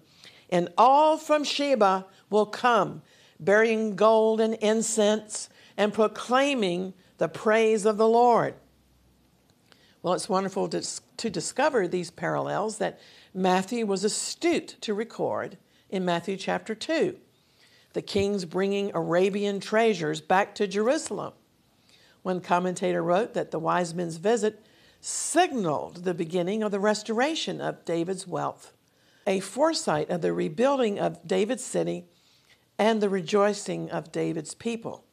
and 0.49 0.69
all 0.77 1.17
from 1.17 1.45
Sheba 1.45 2.07
will 2.29 2.47
come, 2.47 3.03
bearing 3.39 3.97
gold 3.97 4.41
and 4.41 4.55
incense, 4.55 5.49
and 5.77 5.93
proclaiming 5.93 6.95
the 7.19 7.29
praise 7.29 7.85
of 7.87 7.97
the 7.97 8.09
Lord. 8.09 8.55
Well, 10.03 10.15
it's 10.15 10.29
wonderful 10.29 10.69
to, 10.69 10.83
to 11.19 11.31
discover 11.31 11.87
these 11.87 12.11
parallels 12.11 12.79
that 12.79 12.99
Matthew 13.35 13.85
was 13.85 14.03
astute 14.03 14.77
to 14.81 14.95
record 14.95 15.59
in 15.91 16.05
Matthew 16.05 16.37
chapter 16.37 16.75
2. 16.75 17.17
The 17.93 18.03
kings 18.03 18.45
bringing 18.45 18.93
Arabian 18.95 19.61
treasures 19.61 20.21
back 20.21 20.55
to 20.55 20.67
Jerusalem. 20.67 21.35
One 22.23 22.41
commentator 22.41 23.03
wrote 23.03 23.35
that 23.35 23.50
the 23.50 23.59
wise 23.59 23.95
men's 23.95 24.17
visit 24.17 24.65
signaled 25.00 26.04
the 26.04 26.14
beginning 26.14 26.62
of 26.62 26.71
the 26.71 26.80
restoration 26.80 27.61
of 27.61 27.85
David's 27.85 28.26
wealth, 28.26 28.73
a 29.26 29.40
foresight 29.40 30.11
of 30.11 30.21
the 30.21 30.33
rebuilding 30.33 30.99
of 30.99 31.26
David's 31.26 31.64
city 31.64 32.04
and 32.78 33.00
the 33.00 33.09
rejoicing 33.09 33.90
of 33.90 34.12
David's 34.12 34.54
people. 34.54 35.04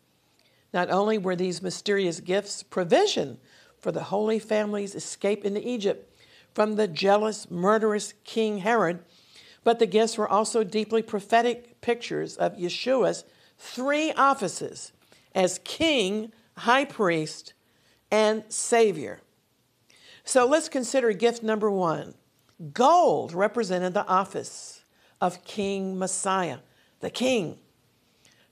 Not 0.74 0.90
only 0.90 1.18
were 1.18 1.36
these 1.36 1.62
mysterious 1.62 2.20
gifts 2.20 2.64
provision 2.64 3.40
for 3.78 3.92
the 3.92 4.04
Holy 4.04 4.40
Family's 4.40 4.96
escape 4.96 5.46
into 5.46 5.68
Egypt 5.68 6.14
from 6.54 6.76
the 6.76 6.88
jealous, 6.88 7.50
murderous 7.50 8.14
King 8.24 8.60
Herod, 8.60 9.04
but 9.64 9.80
the 9.80 9.86
gifts 9.86 10.18
were 10.18 10.28
also 10.28 10.64
deeply 10.64 11.02
prophetic 11.02 11.82
pictures 11.82 12.36
of 12.38 12.58
Yeshua's 12.58 13.26
three 13.58 14.12
offices 14.14 14.92
as 15.36 15.60
king, 15.64 16.32
high 16.58 16.86
priest, 16.86 17.54
and 18.10 18.44
savior. 18.50 19.22
So 20.28 20.46
let's 20.46 20.68
consider 20.68 21.14
gift 21.14 21.42
number 21.42 21.72
one. 21.72 22.14
Gold 22.74 23.34
represented 23.34 23.94
the 23.94 24.06
office 24.08 24.84
of 25.22 25.46
King 25.46 25.98
Messiah, 25.98 26.58
the 27.00 27.10
king. 27.10 27.60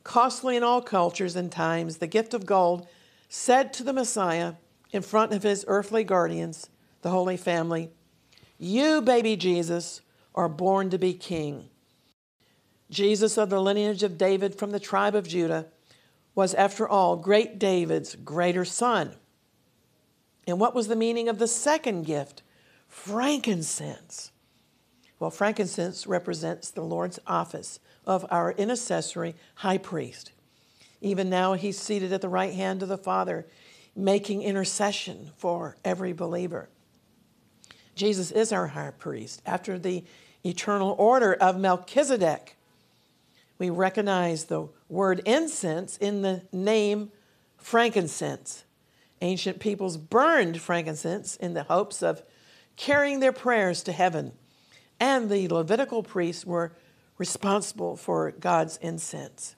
Costly 0.05 0.55
in 0.55 0.63
all 0.63 0.81
cultures 0.81 1.35
and 1.35 1.51
times, 1.51 1.97
the 1.97 2.07
gift 2.07 2.33
of 2.33 2.45
gold 2.45 2.87
said 3.27 3.73
to 3.73 3.83
the 3.83 3.91
Messiah, 3.91 4.53
in 4.93 5.01
front 5.01 5.33
of 5.33 5.43
his 5.43 5.65
earthly 5.67 6.05
guardians, 6.05 6.69
the 7.01 7.09
Holy 7.09 7.35
Family, 7.35 7.89
You, 8.57 9.01
baby 9.01 9.35
Jesus, 9.35 9.99
are 10.33 10.47
born 10.47 10.89
to 10.91 10.97
be 10.97 11.13
king. 11.13 11.67
Jesus 12.89 13.37
of 13.37 13.49
the 13.49 13.61
lineage 13.61 14.01
of 14.01 14.17
David 14.17 14.57
from 14.57 14.71
the 14.71 14.79
tribe 14.79 15.13
of 15.13 15.27
Judah 15.27 15.65
was, 16.35 16.53
after 16.53 16.87
all, 16.87 17.17
great 17.17 17.59
David's 17.59 18.15
greater 18.15 18.63
son. 18.63 19.17
And 20.47 20.59
what 20.59 20.75
was 20.75 20.87
the 20.87 20.95
meaning 20.95 21.27
of 21.27 21.39
the 21.39 21.47
second 21.47 22.03
gift? 22.05 22.43
Frankincense. 22.87 24.31
Well, 25.19 25.31
frankincense 25.31 26.05
represents 26.05 26.69
the 26.69 26.83
Lord's 26.83 27.19
office 27.25 27.79
of 28.05 28.25
our 28.29 28.51
intercessory 28.51 29.35
high 29.55 29.77
priest. 29.77 30.31
Even 31.01 31.29
now, 31.29 31.53
he's 31.53 31.79
seated 31.79 32.11
at 32.11 32.21
the 32.21 32.29
right 32.29 32.53
hand 32.53 32.83
of 32.83 32.89
the 32.89 32.97
Father 32.97 33.45
making 33.95 34.41
intercession 34.41 35.31
for 35.37 35.77
every 35.85 36.13
believer. 36.13 36.69
Jesus 37.95 38.29
is 38.31 38.51
our 38.51 38.67
high 38.67 38.91
priest 38.91 39.41
after 39.45 39.79
the 39.79 40.03
eternal 40.43 40.95
order 40.99 41.33
of 41.33 41.57
Melchizedek. 41.57 42.57
We 43.57 43.69
recognize 43.69 44.45
the 44.45 44.67
word 44.89 45.21
incense 45.25 45.97
in 45.97 46.21
the 46.21 46.43
name 46.51 47.11
frankincense. 47.57 48.64
Ancient 49.21 49.59
peoples 49.59 49.97
burned 49.97 50.59
frankincense 50.61 51.35
in 51.35 51.53
the 51.53 51.63
hopes 51.63 52.01
of 52.01 52.23
carrying 52.75 53.19
their 53.19 53.31
prayers 53.31 53.83
to 53.83 53.91
heaven, 53.91 54.33
and 54.99 55.29
the 55.29 55.47
Levitical 55.47 56.03
priests 56.03 56.45
were 56.45 56.73
responsible 57.17 57.95
for 57.95 58.31
God's 58.31 58.77
incense. 58.77 59.55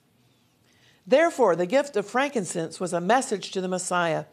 Therefore, 1.06 1.56
the 1.56 1.66
gift 1.66 1.96
of 1.96 2.06
frankincense 2.06 2.78
was 2.78 2.92
a 2.92 3.00
message 3.00 3.50
to 3.52 3.60
the 3.60 3.68
Messiah 3.68 4.26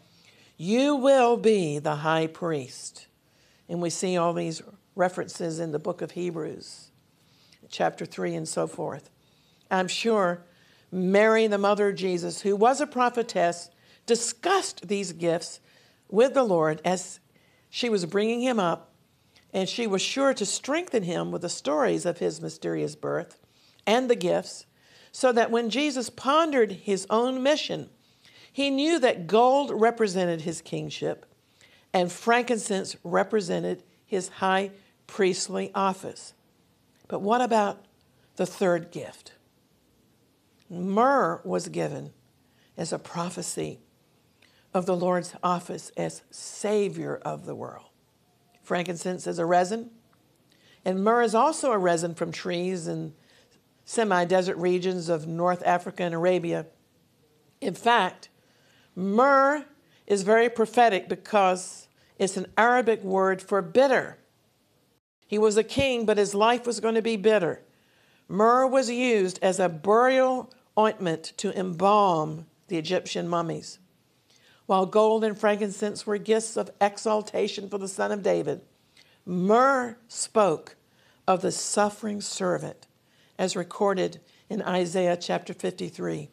You 0.57 0.95
will 0.95 1.37
be 1.37 1.79
the 1.79 1.97
high 1.97 2.27
priest. 2.27 3.07
And 3.67 3.81
we 3.81 3.89
see 3.89 4.15
all 4.15 4.33
these 4.33 4.61
references 4.95 5.59
in 5.59 5.71
the 5.71 5.79
book 5.79 6.01
of 6.01 6.11
Hebrews, 6.11 6.91
chapter 7.69 8.05
3, 8.05 8.35
and 8.35 8.47
so 8.47 8.67
forth. 8.67 9.09
I'm 9.71 9.87
sure 9.87 10.43
Mary, 10.91 11.47
the 11.47 11.57
mother 11.57 11.89
of 11.89 11.95
Jesus, 11.95 12.41
who 12.41 12.55
was 12.55 12.79
a 12.79 12.87
prophetess, 12.87 13.69
discussed 14.05 14.87
these 14.87 15.11
gifts 15.13 15.59
with 16.09 16.33
the 16.33 16.43
Lord 16.43 16.81
as 16.85 17.19
she 17.69 17.89
was 17.89 18.05
bringing 18.05 18.41
him 18.41 18.59
up, 18.59 18.93
and 19.53 19.67
she 19.67 19.87
was 19.87 20.01
sure 20.01 20.33
to 20.33 20.45
strengthen 20.45 21.03
him 21.03 21.31
with 21.31 21.41
the 21.41 21.49
stories 21.49 22.05
of 22.05 22.19
his 22.19 22.41
mysterious 22.41 22.95
birth 22.95 23.39
and 23.87 24.09
the 24.09 24.15
gifts, 24.15 24.65
so 25.11 25.31
that 25.31 25.51
when 25.51 25.69
Jesus 25.69 26.09
pondered 26.09 26.71
his 26.71 27.07
own 27.09 27.41
mission, 27.41 27.89
he 28.51 28.69
knew 28.69 28.99
that 28.99 29.27
gold 29.27 29.71
represented 29.73 30.41
his 30.41 30.61
kingship 30.61 31.25
and 31.93 32.11
frankincense 32.11 32.95
represented 33.03 33.83
his 34.05 34.27
high 34.27 34.71
priestly 35.07 35.71
office. 35.73 36.33
But 37.07 37.21
what 37.21 37.41
about 37.41 37.85
the 38.35 38.45
third 38.45 38.91
gift? 38.91 39.33
Myrrh 40.69 41.41
was 41.45 41.69
given 41.69 42.11
as 42.75 42.91
a 42.91 42.99
prophecy 42.99 43.79
of 44.75 44.85
the 44.85 44.95
Lord's 44.95 45.33
office 45.41 45.89
as 45.95 46.21
Savior 46.29 47.15
of 47.23 47.45
the 47.45 47.55
world. 47.55 47.85
Frankincense 48.61 49.25
is 49.25 49.39
a 49.39 49.45
resin, 49.45 49.89
and 50.83 51.01
myrrh 51.01 51.23
is 51.23 51.33
also 51.33 51.71
a 51.71 51.77
resin 51.77 52.13
from 52.13 52.31
trees 52.33 52.85
in 52.85 53.13
semi 53.85 54.25
desert 54.25 54.57
regions 54.57 55.07
of 55.07 55.27
North 55.27 55.63
Africa 55.65 56.03
and 56.03 56.13
Arabia. 56.13 56.65
In 57.61 57.73
fact, 57.73 58.27
myrrh 58.95 59.65
is 60.07 60.23
very 60.23 60.49
prophetic 60.49 61.07
because 61.07 61.87
it's 62.19 62.35
an 62.35 62.47
Arabic 62.57 63.01
word 63.01 63.41
for 63.41 63.61
bitter. 63.61 64.17
He 65.25 65.37
was 65.37 65.55
a 65.55 65.63
king, 65.63 66.05
but 66.05 66.17
his 66.17 66.35
life 66.35 66.67
was 66.67 66.81
going 66.81 66.95
to 66.95 67.01
be 67.01 67.15
bitter. 67.15 67.61
Myrrh 68.27 68.67
was 68.67 68.89
used 68.89 69.39
as 69.41 69.57
a 69.57 69.69
burial 69.69 70.51
ointment 70.77 71.31
to 71.37 71.57
embalm 71.57 72.47
the 72.67 72.77
Egyptian 72.77 73.29
mummies. 73.29 73.79
While 74.65 74.85
gold 74.85 75.23
and 75.23 75.37
frankincense 75.37 76.07
were 76.07 76.17
gifts 76.17 76.57
of 76.57 76.71
exaltation 76.81 77.69
for 77.69 77.77
the 77.77 77.87
son 77.87 78.11
of 78.11 78.23
David, 78.23 78.61
myrrh 79.25 79.97
spoke 80.07 80.75
of 81.27 81.41
the 81.41 81.51
suffering 81.51 82.21
servant, 82.21 82.87
as 83.37 83.55
recorded 83.55 84.19
in 84.49 84.61
Isaiah 84.61 85.17
chapter 85.17 85.53
53. 85.53 86.29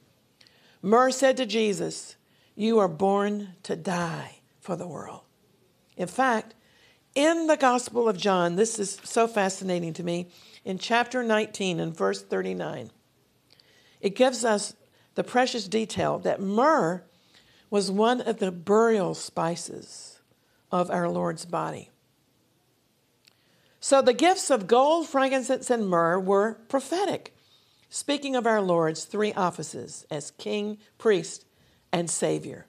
Myrrh 0.82 1.10
said 1.10 1.36
to 1.36 1.46
Jesus, 1.46 2.16
You 2.54 2.78
are 2.78 2.88
born 2.88 3.54
to 3.64 3.76
die 3.76 4.40
for 4.60 4.76
the 4.76 4.88
world. 4.88 5.22
In 5.96 6.08
fact, 6.08 6.54
in 7.14 7.46
the 7.46 7.56
Gospel 7.56 8.08
of 8.08 8.16
John, 8.16 8.56
this 8.56 8.78
is 8.78 8.98
so 9.04 9.28
fascinating 9.28 9.92
to 9.94 10.02
me, 10.02 10.30
in 10.64 10.78
chapter 10.78 11.22
19 11.22 11.80
and 11.80 11.94
verse 11.94 12.22
39, 12.22 12.90
it 14.00 14.16
gives 14.16 14.44
us 14.44 14.74
the 15.14 15.24
precious 15.24 15.68
detail 15.68 16.18
that 16.20 16.40
myrrh 16.40 17.04
was 17.72 17.90
one 17.90 18.20
of 18.20 18.36
the 18.36 18.52
burial 18.52 19.14
spices 19.14 20.20
of 20.70 20.90
our 20.90 21.08
Lord's 21.08 21.46
body. 21.46 21.88
So 23.80 24.02
the 24.02 24.12
gifts 24.12 24.50
of 24.50 24.66
gold, 24.66 25.08
frankincense, 25.08 25.70
and 25.70 25.88
myrrh 25.88 26.20
were 26.20 26.58
prophetic, 26.68 27.34
speaking 27.88 28.36
of 28.36 28.46
our 28.46 28.60
Lord's 28.60 29.06
three 29.06 29.32
offices 29.32 30.04
as 30.10 30.32
king, 30.32 30.76
priest, 30.98 31.46
and 31.90 32.10
savior. 32.10 32.66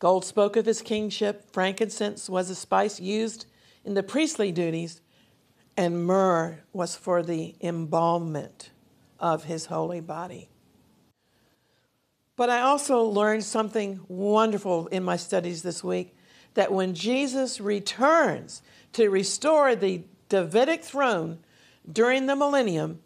Gold 0.00 0.24
spoke 0.24 0.56
of 0.56 0.66
his 0.66 0.82
kingship, 0.82 1.48
frankincense 1.52 2.28
was 2.28 2.50
a 2.50 2.56
spice 2.56 2.98
used 2.98 3.46
in 3.84 3.94
the 3.94 4.02
priestly 4.02 4.50
duties, 4.50 5.00
and 5.76 6.04
myrrh 6.04 6.58
was 6.72 6.96
for 6.96 7.22
the 7.22 7.54
embalmment 7.60 8.70
of 9.20 9.44
his 9.44 9.66
holy 9.66 10.00
body. 10.00 10.48
But 12.36 12.50
I 12.50 12.60
also 12.60 13.02
learned 13.02 13.44
something 13.44 14.00
wonderful 14.08 14.88
in 14.88 15.04
my 15.04 15.16
studies 15.16 15.62
this 15.62 15.84
week 15.84 16.16
that 16.54 16.72
when 16.72 16.94
Jesus 16.94 17.60
returns 17.60 18.62
to 18.92 19.08
restore 19.08 19.76
the 19.76 20.02
Davidic 20.28 20.82
throne 20.82 21.38
during 21.90 22.26
the 22.26 22.36
millennium, 22.36 23.00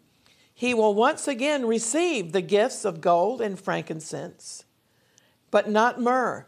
he 0.53 0.73
will 0.73 0.95
once 0.95 1.27
again 1.27 1.65
receive 1.65 2.31
the 2.31 2.41
gifts 2.41 2.85
of 2.85 3.01
gold 3.01 3.41
and 3.41 3.59
frankincense, 3.59 4.65
but 5.51 5.69
not 5.69 6.01
myrrh. 6.01 6.45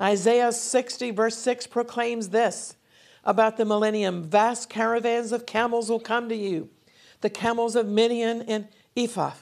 Isaiah 0.00 0.52
60, 0.52 1.12
verse 1.12 1.36
6 1.38 1.68
proclaims 1.68 2.30
this 2.30 2.76
about 3.24 3.56
the 3.56 3.64
millennium 3.64 4.24
vast 4.24 4.68
caravans 4.68 5.32
of 5.32 5.46
camels 5.46 5.88
will 5.88 6.00
come 6.00 6.28
to 6.28 6.36
you, 6.36 6.68
the 7.20 7.30
camels 7.30 7.74
of 7.76 7.88
Midian 7.88 8.42
and 8.42 8.68
Ephah 8.96 9.32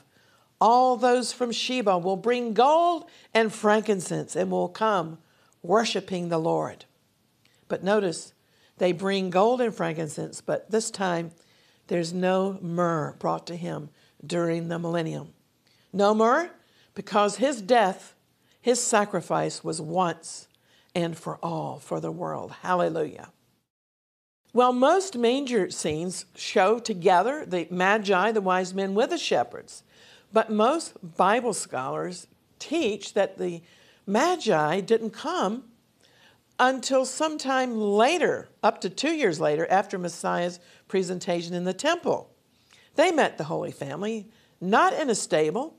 all 0.65 0.97
those 0.97 1.31
from 1.31 1.53
Sheba 1.53 1.99
will 1.99 2.17
bring 2.17 2.55
gold 2.55 3.05
and 3.35 3.53
frankincense 3.53 4.35
and 4.35 4.51
will 4.51 4.71
come 4.71 5.19
worshiping 5.63 6.31
the 6.31 6.39
Lord. 6.39 6.87
But 7.69 7.85
notice, 7.85 8.33
they 8.79 8.93
bring 8.93 9.29
gold 9.29 9.61
and 9.61 9.75
frankincense, 9.75 10.41
but 10.41 10.71
this 10.71 10.91
time 10.91 11.33
there's 11.89 12.15
no 12.15 12.59
myrrh 12.63 13.15
brought 13.19 13.47
to 13.49 13.57
him 13.57 13.91
during 14.27 14.69
the 14.69 14.79
millennium. 14.79 15.35
No 15.93 16.15
myrrh, 16.15 16.51
because 16.95 17.37
his 17.37 17.61
death, 17.61 18.15
his 18.59 18.83
sacrifice 18.83 19.63
was 19.63 19.83
once 19.83 20.49
and 20.95 21.15
for 21.15 21.39
all 21.43 21.79
for 21.79 22.01
the 22.01 22.11
world. 22.11 22.53
Hallelujah. 22.63 23.29
Well, 24.55 24.73
most 24.73 25.19
manger 25.19 25.69
scenes 25.71 26.25
show 26.35 26.79
together 26.79 27.45
the 27.45 27.69
magi, 27.71 28.33
the 28.33 28.41
wise 28.41 28.73
men, 28.73 28.95
with 28.95 29.11
the 29.11 29.19
shepherds. 29.19 29.83
But 30.35 30.51
most 30.51 31.17
Bible 31.17 31.55
scholars 31.55 32.27
teach 32.59 33.15
that 33.15 33.39
the 33.39 33.63
Magi 34.05 34.81
didn't 34.81 35.11
come 35.11 35.63
until 36.59 37.07
sometime 37.07 37.77
later, 37.77 38.49
up 38.61 38.81
to 38.81 38.91
two 38.91 39.13
years 39.13 39.41
later, 39.41 39.65
after 39.71 39.97
Messiah's 39.97 40.59
presentation 40.89 41.55
in 41.55 41.63
the 41.63 41.73
temple. 41.73 42.31
They 42.97 43.13
met 43.13 43.39
the 43.39 43.45
Holy 43.45 43.71
Family, 43.71 44.29
not 44.61 44.93
in 44.93 45.09
a 45.09 45.15
stable, 45.15 45.77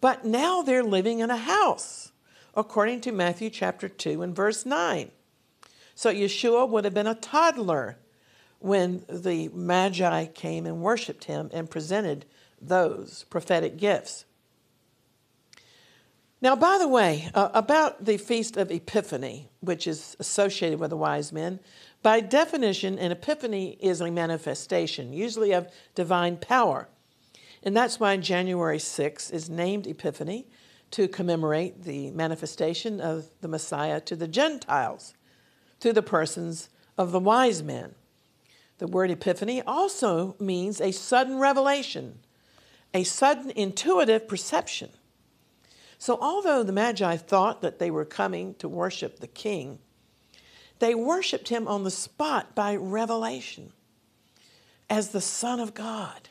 but 0.00 0.24
now 0.24 0.62
they're 0.62 0.82
living 0.82 1.20
in 1.20 1.30
a 1.30 1.36
house, 1.36 2.10
according 2.56 3.00
to 3.02 3.12
Matthew 3.12 3.48
chapter 3.48 3.88
2 3.88 4.22
and 4.22 4.34
verse 4.34 4.66
9. 4.66 5.12
So 5.94 6.12
Yeshua 6.12 6.68
would 6.68 6.84
have 6.84 6.94
been 6.94 7.06
a 7.06 7.14
toddler 7.14 7.98
when 8.58 9.04
the 9.08 9.50
Magi 9.50 10.26
came 10.26 10.66
and 10.66 10.82
worshiped 10.82 11.24
him 11.24 11.48
and 11.52 11.70
presented 11.70 12.24
those 12.68 13.24
prophetic 13.30 13.76
gifts. 13.76 14.24
Now, 16.40 16.54
by 16.54 16.76
the 16.78 16.88
way, 16.88 17.30
uh, 17.32 17.48
about 17.54 18.04
the 18.04 18.18
Feast 18.18 18.56
of 18.56 18.70
Epiphany, 18.70 19.48
which 19.60 19.86
is 19.86 20.14
associated 20.20 20.78
with 20.78 20.90
the 20.90 20.96
wise 20.96 21.32
men, 21.32 21.58
by 22.02 22.20
definition, 22.20 22.98
an 22.98 23.12
epiphany 23.12 23.78
is 23.80 24.02
a 24.02 24.10
manifestation, 24.10 25.14
usually 25.14 25.52
of 25.52 25.72
divine 25.94 26.36
power. 26.36 26.88
And 27.62 27.74
that's 27.74 27.98
why 27.98 28.18
January 28.18 28.78
6 28.78 29.30
is 29.30 29.48
named 29.48 29.86
Epiphany 29.86 30.46
to 30.90 31.08
commemorate 31.08 31.84
the 31.84 32.10
manifestation 32.10 33.00
of 33.00 33.26
the 33.40 33.48
Messiah 33.48 34.00
to 34.02 34.14
the 34.14 34.28
Gentiles 34.28 35.14
through 35.80 35.94
the 35.94 36.02
persons 36.02 36.68
of 36.98 37.10
the 37.10 37.18
wise 37.18 37.62
men. 37.62 37.94
The 38.78 38.86
word 38.86 39.10
epiphany 39.10 39.62
also 39.62 40.36
means 40.38 40.80
a 40.80 40.92
sudden 40.92 41.38
revelation 41.38 42.20
a 42.94 43.02
sudden 43.02 43.50
intuitive 43.50 44.28
perception. 44.28 44.90
So, 45.98 46.16
although 46.20 46.62
the 46.62 46.72
Magi 46.72 47.16
thought 47.16 47.60
that 47.60 47.78
they 47.78 47.90
were 47.90 48.04
coming 48.04 48.54
to 48.56 48.68
worship 48.68 49.18
the 49.18 49.26
king, 49.26 49.80
they 50.78 50.94
worshiped 50.94 51.48
him 51.48 51.66
on 51.66 51.84
the 51.84 51.90
spot 51.90 52.54
by 52.54 52.76
revelation 52.76 53.72
as 54.88 55.10
the 55.10 55.20
Son 55.20 55.60
of 55.60 55.74
God. 55.74 56.28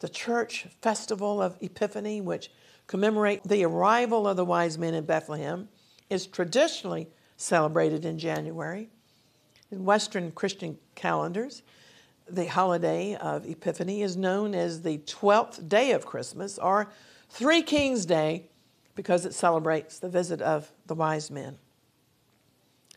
The 0.00 0.08
church 0.08 0.66
festival 0.80 1.40
of 1.40 1.56
Epiphany, 1.60 2.20
which 2.20 2.50
commemorates 2.86 3.46
the 3.46 3.64
arrival 3.64 4.26
of 4.26 4.36
the 4.36 4.44
wise 4.44 4.78
men 4.78 4.94
in 4.94 5.04
Bethlehem, 5.04 5.68
is 6.10 6.26
traditionally 6.26 7.08
celebrated 7.36 8.04
in 8.04 8.18
January. 8.18 8.90
In 9.70 9.84
Western 9.84 10.30
Christian 10.32 10.78
calendars, 10.94 11.62
the 12.28 12.46
holiday 12.46 13.14
of 13.14 13.46
Epiphany 13.48 14.02
is 14.02 14.16
known 14.16 14.54
as 14.54 14.82
the 14.82 14.98
12th 14.98 15.68
day 15.68 15.92
of 15.92 16.06
Christmas 16.06 16.58
or 16.58 16.88
Three 17.28 17.62
Kings 17.62 18.06
Day 18.06 18.48
because 18.94 19.24
it 19.24 19.34
celebrates 19.34 19.98
the 19.98 20.08
visit 20.08 20.40
of 20.42 20.72
the 20.86 20.94
wise 20.94 21.30
men. 21.30 21.58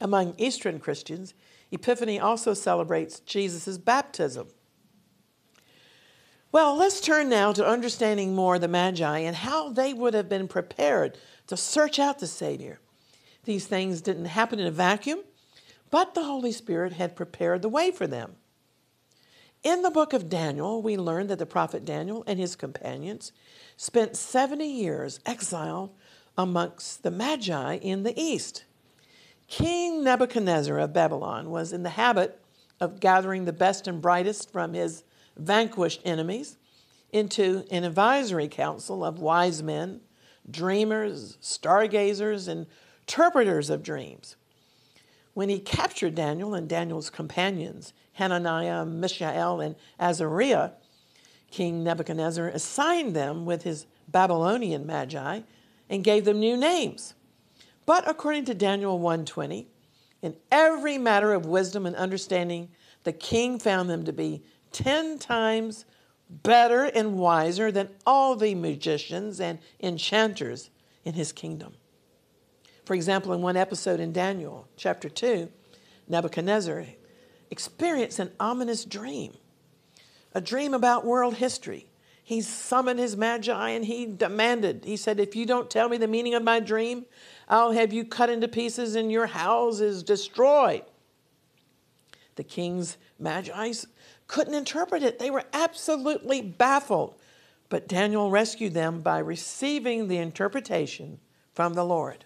Among 0.01 0.35
Eastern 0.37 0.79
Christians, 0.79 1.33
Epiphany 1.71 2.19
also 2.19 2.53
celebrates 2.53 3.19
Jesus' 3.21 3.77
baptism. 3.77 4.47
Well, 6.51 6.77
let's 6.77 7.01
turn 7.01 7.27
now 7.27 7.51
to 7.53 7.67
understanding 7.67 8.33
more 8.33 8.59
the 8.59 8.67
Magi 8.67 9.19
and 9.19 9.35
how 9.35 9.69
they 9.69 9.93
would 9.93 10.13
have 10.13 10.29
been 10.29 10.47
prepared 10.47 11.17
to 11.47 11.57
search 11.57 11.99
out 11.99 12.19
the 12.19 12.27
Savior. 12.27 12.79
These 13.43 13.67
things 13.67 14.01
didn't 14.01 14.25
happen 14.25 14.59
in 14.59 14.67
a 14.67 14.71
vacuum, 14.71 15.19
but 15.91 16.13
the 16.13 16.23
Holy 16.23 16.51
Spirit 16.51 16.93
had 16.93 17.15
prepared 17.15 17.61
the 17.61 17.69
way 17.69 17.91
for 17.91 18.07
them. 18.07 18.35
In 19.65 19.81
the 19.81 19.89
book 19.89 20.13
of 20.13 20.29
Daniel, 20.29 20.79
we 20.83 20.95
learn 20.95 21.25
that 21.25 21.39
the 21.39 21.47
prophet 21.47 21.83
Daniel 21.85 22.23
and 22.27 22.37
his 22.37 22.55
companions 22.55 23.31
spent 23.75 24.15
70 24.15 24.63
years 24.63 25.19
exiled 25.25 25.89
amongst 26.37 27.01
the 27.01 27.09
Magi 27.09 27.77
in 27.77 28.03
the 28.03 28.13
east. 28.15 28.65
King 29.47 30.03
Nebuchadnezzar 30.03 30.77
of 30.77 30.93
Babylon 30.93 31.49
was 31.49 31.73
in 31.73 31.81
the 31.81 31.89
habit 31.89 32.39
of 32.79 32.99
gathering 32.99 33.45
the 33.45 33.53
best 33.53 33.87
and 33.87 34.03
brightest 34.03 34.51
from 34.51 34.75
his 34.75 35.03
vanquished 35.35 36.01
enemies 36.05 36.57
into 37.11 37.65
an 37.71 37.83
advisory 37.83 38.47
council 38.47 39.03
of 39.03 39.17
wise 39.17 39.63
men, 39.63 39.99
dreamers, 40.47 41.39
stargazers, 41.41 42.47
and 42.47 42.67
interpreters 43.01 43.71
of 43.71 43.81
dreams. 43.81 44.35
When 45.35 45.49
he 45.49 45.59
captured 45.59 46.15
Daniel 46.15 46.53
and 46.53 46.67
Daniel's 46.69 47.09
companions, 47.09 47.91
Hananiah, 48.13 48.85
Mishael, 48.85 49.59
and 49.59 49.75
Azariah, 49.99 50.71
King 51.51 51.83
Nebuchadnezzar 51.83 52.47
assigned 52.47 53.13
them 53.13 53.45
with 53.45 53.63
his 53.63 53.85
Babylonian 54.07 54.85
magi 54.85 55.41
and 55.89 56.05
gave 56.05 56.23
them 56.23 56.39
new 56.39 56.55
names. 56.55 57.15
But 57.85 58.09
according 58.09 58.45
to 58.45 58.53
Daniel 58.53 58.97
1:20, 58.97 59.67
in 60.21 60.37
every 60.53 60.97
matter 60.97 61.33
of 61.33 61.45
wisdom 61.45 61.85
and 61.85 61.97
understanding, 61.97 62.71
the 63.03 63.11
king 63.11 63.59
found 63.59 63.89
them 63.89 64.05
to 64.05 64.13
be 64.13 64.41
ten 64.71 65.19
times 65.19 65.83
better 66.29 66.85
and 66.85 67.19
wiser 67.19 67.73
than 67.73 67.89
all 68.05 68.37
the 68.37 68.55
magicians 68.55 69.41
and 69.41 69.59
enchanters 69.81 70.69
in 71.03 71.13
his 71.13 71.33
kingdom. 71.33 71.73
For 72.85 72.93
example, 72.93 73.33
in 73.33 73.41
one 73.41 73.57
episode 73.57 73.99
in 73.99 74.13
Daniel 74.13 74.67
chapter 74.77 75.09
2, 75.09 75.49
Nebuchadnezzar 76.07 76.85
experienced 77.49 78.19
an 78.19 78.31
ominous 78.39 78.85
dream, 78.85 79.33
a 80.33 80.41
dream 80.41 80.73
about 80.73 81.05
world 81.05 81.35
history. 81.35 81.87
He 82.23 82.41
summoned 82.41 82.99
his 82.99 83.17
magi 83.17 83.69
and 83.69 83.85
he 83.85 84.05
demanded, 84.05 84.83
he 84.85 84.97
said, 84.97 85.19
If 85.19 85.35
you 85.35 85.45
don't 85.45 85.69
tell 85.69 85.89
me 85.89 85.97
the 85.97 86.07
meaning 86.07 86.35
of 86.35 86.43
my 86.43 86.59
dream, 86.59 87.05
I'll 87.49 87.71
have 87.71 87.91
you 87.91 88.05
cut 88.05 88.29
into 88.29 88.47
pieces 88.47 88.95
and 88.95 89.11
your 89.11 89.27
house 89.27 89.79
is 89.79 90.03
destroyed. 90.03 90.83
The 92.35 92.43
king's 92.43 92.97
magi 93.19 93.73
couldn't 94.27 94.53
interpret 94.53 95.03
it. 95.03 95.19
They 95.19 95.29
were 95.29 95.43
absolutely 95.53 96.41
baffled. 96.41 97.15
But 97.69 97.87
Daniel 97.87 98.29
rescued 98.29 98.73
them 98.73 99.01
by 99.01 99.19
receiving 99.19 100.07
the 100.07 100.17
interpretation 100.17 101.19
from 101.53 101.73
the 101.73 101.85
Lord. 101.85 102.25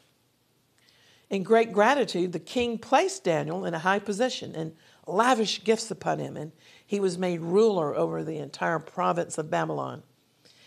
In 1.30 1.44
great 1.44 1.72
gratitude, 1.72 2.32
the 2.32 2.40
king 2.40 2.78
placed 2.80 3.24
Daniel 3.24 3.66
in 3.66 3.74
a 3.74 3.80
high 3.80 4.00
position 4.00 4.56
and 4.56 4.76
lavished 5.06 5.64
gifts 5.64 5.92
upon 5.92 6.20
him, 6.20 6.36
and 6.36 6.52
he 6.86 7.00
was 7.00 7.18
made 7.18 7.42
ruler 7.42 7.96
over 7.96 8.24
the 8.24 8.38
entire 8.38 8.80
province 8.80 9.38
of 9.38 9.50
Babylon. 9.50 10.04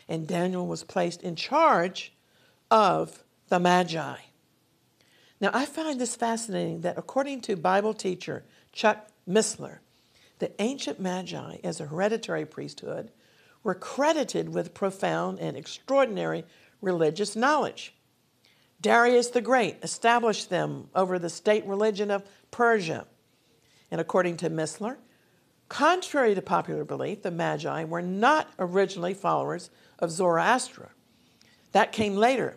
And 0.09 0.27
Daniel 0.27 0.67
was 0.67 0.85
placed 0.85 1.23
in 1.23 1.35
charge 1.35 2.13
of 2.71 3.25
the 3.49 3.59
Magi. 3.59 4.17
Now, 5.41 5.51
I 5.53 5.67
find 5.67 6.01
this 6.01 6.15
fascinating 6.15 6.83
that 6.83 6.97
according 6.97 7.41
to 7.43 7.57
Bible 7.57 7.95
teacher 7.95 8.45
Chuck 8.73 9.09
Missler, 9.29 9.79
the 10.39 10.53
ancient 10.61 11.01
Magi, 11.01 11.57
as 11.65 11.81
a 11.81 11.87
hereditary 11.87 12.47
priesthood, 12.47 13.11
were 13.65 13.75
credited 13.75 14.49
with 14.49 14.75
profound 14.75 15.41
and 15.41 15.57
extraordinary 15.57 16.45
religious 16.81 17.35
knowledge. 17.35 17.95
Darius 18.83 19.29
the 19.29 19.41
Great 19.41 19.77
established 19.83 20.51
them 20.51 20.89
over 20.95 21.19
the 21.19 21.31
state 21.31 21.65
religion 21.67 22.11
of 22.11 22.25
Persia. 22.51 23.07
And 23.93 24.01
according 24.01 24.39
to 24.39 24.51
Missler, 24.51 24.97
contrary 25.69 26.35
to 26.35 26.43
popular 26.43 26.85
belief, 26.85 27.23
the 27.23 27.31
Magi 27.31 27.85
were 27.85 28.03
not 28.03 28.51
originally 28.59 29.15
followers 29.15 29.71
of 30.01 30.11
Zoroaster. 30.11 30.91
That 31.71 31.93
came 31.93 32.17
later. 32.17 32.57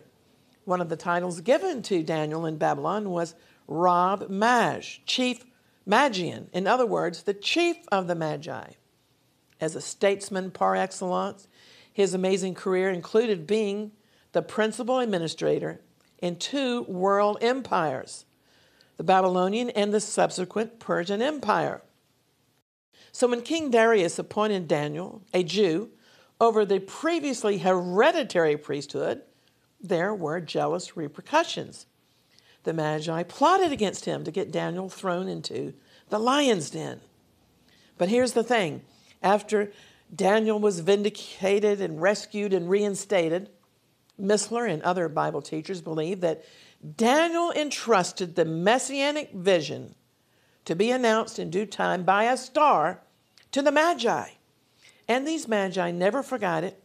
One 0.64 0.80
of 0.80 0.88
the 0.88 0.96
titles 0.96 1.40
given 1.40 1.80
to 1.82 2.02
Daniel 2.02 2.44
in 2.44 2.56
Babylon 2.56 3.10
was 3.10 3.36
Rab 3.68 4.28
Maj, 4.28 5.02
chief 5.06 5.44
Magian, 5.86 6.48
in 6.52 6.66
other 6.66 6.86
words, 6.86 7.22
the 7.22 7.34
chief 7.34 7.76
of 7.92 8.08
the 8.08 8.16
Magi. 8.16 8.70
As 9.60 9.76
a 9.76 9.80
statesman 9.80 10.50
par 10.50 10.74
excellence, 10.74 11.46
his 11.92 12.14
amazing 12.14 12.54
career 12.54 12.90
included 12.90 13.46
being 13.46 13.92
the 14.32 14.42
principal 14.42 14.98
administrator 14.98 15.80
in 16.18 16.36
two 16.36 16.82
world 16.82 17.38
empires 17.40 18.24
the 18.96 19.04
Babylonian 19.04 19.68
and 19.70 19.92
the 19.92 20.00
subsequent 20.00 20.78
Persian 20.78 21.20
Empire. 21.20 21.82
So 23.12 23.28
when 23.28 23.42
King 23.42 23.70
Darius 23.70 24.18
appointed 24.18 24.66
Daniel, 24.66 25.22
a 25.34 25.42
Jew, 25.42 25.90
over 26.40 26.64
the 26.64 26.80
previously 26.80 27.58
hereditary 27.58 28.56
priesthood, 28.56 29.20
there 29.78 30.14
were 30.14 30.40
jealous 30.40 30.96
repercussions 30.96 31.86
the 32.66 32.74
Magi 32.74 33.22
plotted 33.22 33.72
against 33.72 34.04
him 34.04 34.24
to 34.24 34.30
get 34.30 34.50
Daniel 34.52 34.90
thrown 34.90 35.28
into 35.28 35.72
the 36.10 36.18
lion's 36.18 36.68
den. 36.68 37.00
But 37.96 38.10
here's 38.10 38.32
the 38.32 38.44
thing 38.44 38.82
after 39.22 39.72
Daniel 40.14 40.58
was 40.58 40.80
vindicated 40.80 41.80
and 41.80 42.02
rescued 42.02 42.52
and 42.52 42.68
reinstated, 42.68 43.48
Missler 44.20 44.70
and 44.70 44.82
other 44.82 45.08
Bible 45.08 45.42
teachers 45.42 45.80
believe 45.80 46.20
that 46.20 46.44
Daniel 46.96 47.50
entrusted 47.52 48.34
the 48.34 48.44
messianic 48.44 49.32
vision 49.32 49.94
to 50.64 50.74
be 50.74 50.90
announced 50.90 51.38
in 51.38 51.50
due 51.50 51.66
time 51.66 52.02
by 52.02 52.24
a 52.24 52.36
star 52.36 53.00
to 53.52 53.62
the 53.62 53.72
Magi. 53.72 54.30
And 55.08 55.26
these 55.26 55.46
Magi 55.46 55.90
never 55.90 56.22
forgot 56.22 56.64
it, 56.64 56.82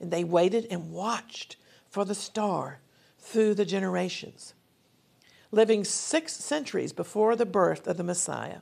and 0.00 0.10
they 0.10 0.24
waited 0.24 0.66
and 0.70 0.90
watched 0.90 1.56
for 1.88 2.04
the 2.04 2.14
star 2.14 2.80
through 3.18 3.54
the 3.54 3.64
generations 3.64 4.54
living 5.52 5.84
six 5.84 6.32
centuries 6.32 6.92
before 6.92 7.36
the 7.36 7.46
birth 7.46 7.86
of 7.86 7.96
the 7.96 8.04
Messiah, 8.04 8.60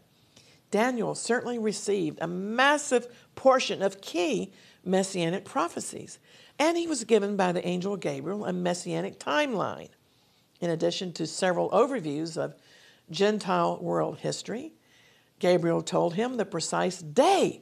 Daniel 0.70 1.14
certainly 1.14 1.58
received 1.58 2.18
a 2.20 2.26
massive 2.26 3.08
portion 3.34 3.82
of 3.82 4.00
key 4.00 4.52
messianic 4.88 5.44
prophecies, 5.44 6.18
and 6.58 6.76
he 6.76 6.86
was 6.86 7.04
given 7.04 7.36
by 7.36 7.52
the 7.52 7.66
angel 7.66 7.96
Gabriel 7.96 8.44
a 8.44 8.52
messianic 8.52 9.20
timeline. 9.20 9.90
In 10.60 10.70
addition 10.70 11.12
to 11.12 11.26
several 11.26 11.70
overviews 11.70 12.36
of 12.36 12.54
Gentile 13.10 13.78
world 13.80 14.18
history, 14.18 14.72
Gabriel 15.38 15.82
told 15.82 16.14
him 16.14 16.36
the 16.36 16.44
precise 16.44 16.98
day 16.98 17.60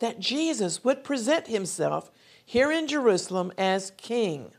that 0.00 0.18
Jesus 0.18 0.82
would 0.82 1.04
present 1.04 1.46
himself 1.46 2.10
here 2.44 2.72
in 2.72 2.88
Jerusalem 2.88 3.52
as 3.56 3.92
king. 3.96 4.50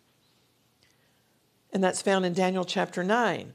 And 1.74 1.84
that's 1.84 2.02
found 2.02 2.26
in 2.26 2.34
Daniel 2.34 2.64
chapter 2.64 3.04
9. 3.04 3.52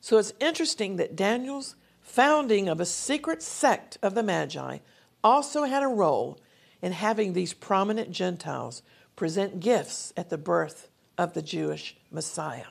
So 0.00 0.16
it's 0.16 0.32
interesting 0.40 0.96
that 0.96 1.16
Daniel's 1.16 1.76
founding 2.00 2.68
of 2.68 2.80
a 2.80 2.86
secret 2.86 3.42
sect 3.42 3.98
of 4.00 4.14
the 4.14 4.22
Magi 4.22 4.78
also 5.22 5.64
had 5.64 5.82
a 5.82 5.88
role 5.88 6.40
in 6.80 6.92
having 6.92 7.32
these 7.32 7.52
prominent 7.52 8.10
Gentiles 8.10 8.82
present 9.16 9.60
gifts 9.60 10.12
at 10.16 10.30
the 10.30 10.38
birth 10.38 10.88
of 11.16 11.34
the 11.34 11.42
Jewish 11.42 11.96
Messiah. 12.10 12.66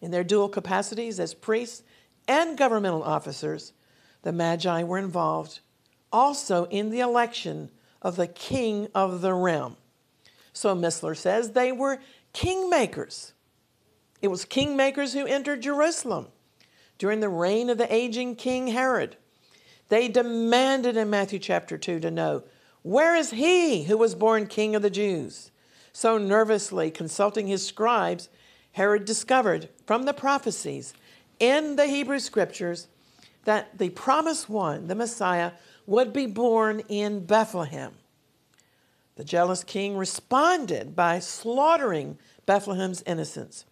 In 0.00 0.10
their 0.10 0.24
dual 0.24 0.48
capacities 0.48 1.20
as 1.20 1.34
priests 1.34 1.82
and 2.28 2.58
governmental 2.58 3.02
officers, 3.02 3.72
the 4.22 4.32
Magi 4.32 4.82
were 4.82 4.98
involved 4.98 5.60
also 6.12 6.64
in 6.66 6.90
the 6.90 7.00
election 7.00 7.70
of 8.02 8.16
the 8.16 8.26
king 8.26 8.88
of 8.94 9.20
the 9.20 9.34
realm. 9.34 9.76
So 10.52 10.74
Missler 10.74 11.16
says 11.16 11.52
they 11.52 11.72
were 11.72 12.00
kingmakers 12.34 13.32
it 14.22 14.28
was 14.28 14.44
kingmakers 14.44 15.12
who 15.12 15.26
entered 15.26 15.62
Jerusalem 15.62 16.28
during 16.98 17.20
the 17.20 17.28
reign 17.28 17.70
of 17.70 17.78
the 17.78 17.92
aging 17.92 18.36
King 18.36 18.68
Herod. 18.68 19.16
They 19.88 20.08
demanded 20.08 20.96
in 20.96 21.10
Matthew 21.10 21.38
chapter 21.38 21.78
2 21.78 22.00
to 22.00 22.10
know, 22.10 22.42
Where 22.86 23.16
is 23.16 23.32
he 23.32 23.82
who 23.82 23.98
was 23.98 24.14
born 24.14 24.46
king 24.46 24.76
of 24.76 24.82
the 24.82 24.90
Jews? 24.90 25.50
So 25.92 26.18
nervously 26.18 26.92
consulting 26.92 27.48
his 27.48 27.66
scribes, 27.66 28.28
Herod 28.74 29.04
discovered 29.04 29.70
from 29.88 30.04
the 30.04 30.14
prophecies 30.14 30.94
in 31.40 31.74
the 31.74 31.88
Hebrew 31.88 32.20
scriptures 32.20 32.86
that 33.42 33.76
the 33.78 33.90
promised 33.90 34.48
one, 34.48 34.86
the 34.86 34.94
Messiah, 34.94 35.50
would 35.84 36.12
be 36.12 36.26
born 36.26 36.78
in 36.88 37.26
Bethlehem. 37.26 37.94
The 39.16 39.24
jealous 39.24 39.64
king 39.64 39.96
responded 39.96 40.94
by 40.94 41.18
slaughtering 41.18 42.18
Bethlehem's 42.46 43.02
innocents. 43.04 43.64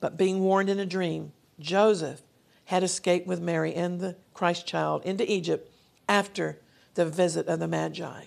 But 0.00 0.16
being 0.16 0.40
warned 0.40 0.70
in 0.70 0.80
a 0.80 0.86
dream, 0.86 1.32
Joseph 1.60 2.22
had 2.64 2.82
escaped 2.82 3.26
with 3.26 3.42
Mary 3.42 3.74
and 3.74 4.00
the 4.00 4.16
Christ 4.32 4.66
child 4.66 5.04
into 5.04 5.30
Egypt 5.30 5.70
after 6.08 6.58
the 6.94 7.04
visit 7.04 7.46
of 7.46 7.58
the 7.60 7.68
Magi. 7.68 8.24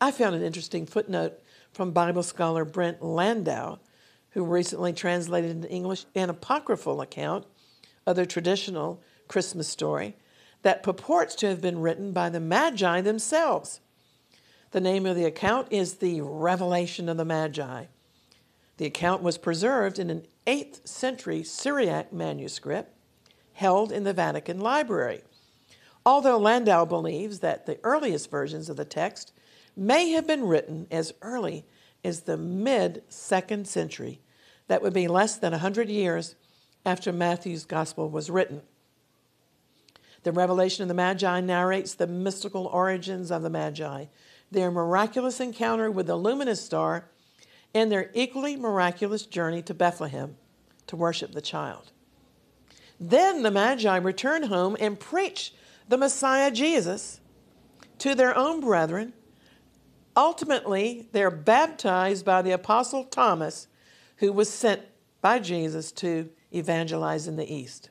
I 0.00 0.12
found 0.12 0.36
an 0.36 0.42
interesting 0.42 0.86
footnote 0.86 1.40
from 1.72 1.90
Bible 1.90 2.22
scholar 2.22 2.64
Brent 2.64 3.02
Landau, 3.02 3.78
who 4.30 4.44
recently 4.44 4.92
translated 4.92 5.50
into 5.50 5.70
English 5.70 6.06
an 6.14 6.30
apocryphal 6.30 7.00
account 7.00 7.46
of 8.06 8.14
the 8.14 8.24
traditional 8.24 9.02
Christmas 9.26 9.66
story 9.66 10.16
that 10.62 10.82
purports 10.82 11.34
to 11.36 11.48
have 11.48 11.60
been 11.60 11.80
written 11.80 12.12
by 12.12 12.28
the 12.28 12.40
Magi 12.40 13.00
themselves. 13.00 13.80
The 14.70 14.80
name 14.80 15.04
of 15.06 15.16
the 15.16 15.24
account 15.24 15.68
is 15.70 15.94
The 15.94 16.20
Revelation 16.20 17.08
of 17.08 17.16
the 17.16 17.24
Magi. 17.24 17.86
The 18.76 18.86
account 18.86 19.22
was 19.22 19.38
preserved 19.38 19.98
in 19.98 20.10
an 20.10 20.26
8th 20.46 20.86
century 20.86 21.42
Syriac 21.42 22.12
manuscript 22.12 22.94
held 23.54 23.90
in 23.90 24.04
the 24.04 24.12
Vatican 24.12 24.60
Library. 24.60 25.22
Although 26.06 26.38
Landau 26.38 26.84
believes 26.84 27.40
that 27.40 27.66
the 27.66 27.80
earliest 27.82 28.30
versions 28.30 28.70
of 28.70 28.76
the 28.76 28.84
text 28.84 29.32
may 29.78 30.10
have 30.10 30.26
been 30.26 30.44
written 30.44 30.86
as 30.90 31.14
early 31.22 31.64
as 32.04 32.22
the 32.22 32.36
mid 32.36 33.02
second 33.08 33.66
century, 33.68 34.20
that 34.66 34.82
would 34.82 34.92
be 34.92 35.08
less 35.08 35.36
than 35.36 35.52
100 35.52 35.88
years 35.88 36.34
after 36.84 37.12
Matthew's 37.12 37.64
gospel 37.64 38.10
was 38.10 38.30
written. 38.30 38.62
The 40.24 40.32
revelation 40.32 40.82
of 40.82 40.88
the 40.88 40.94
Magi 40.94 41.40
narrates 41.40 41.94
the 41.94 42.06
mystical 42.06 42.66
origins 42.66 43.30
of 43.30 43.42
the 43.42 43.50
Magi, 43.50 44.06
their 44.50 44.70
miraculous 44.70 45.40
encounter 45.40 45.90
with 45.90 46.06
the 46.06 46.16
luminous 46.16 46.62
star, 46.62 47.08
and 47.74 47.92
their 47.92 48.10
equally 48.14 48.56
miraculous 48.56 49.26
journey 49.26 49.62
to 49.62 49.74
Bethlehem 49.74 50.36
to 50.86 50.96
worship 50.96 51.32
the 51.32 51.40
child. 51.40 51.92
Then 52.98 53.42
the 53.42 53.50
Magi 53.50 53.96
return 53.96 54.44
home 54.44 54.76
and 54.80 54.98
preach 54.98 55.54
the 55.88 55.96
Messiah 55.96 56.50
Jesus 56.50 57.20
to 57.98 58.14
their 58.14 58.36
own 58.36 58.60
brethren. 58.60 59.12
Ultimately, 60.18 61.08
they're 61.12 61.30
baptized 61.30 62.24
by 62.24 62.42
the 62.42 62.50
Apostle 62.50 63.04
Thomas, 63.04 63.68
who 64.16 64.32
was 64.32 64.50
sent 64.50 64.82
by 65.20 65.38
Jesus 65.38 65.92
to 65.92 66.28
evangelize 66.52 67.28
in 67.28 67.36
the 67.36 67.54
East. 67.54 67.90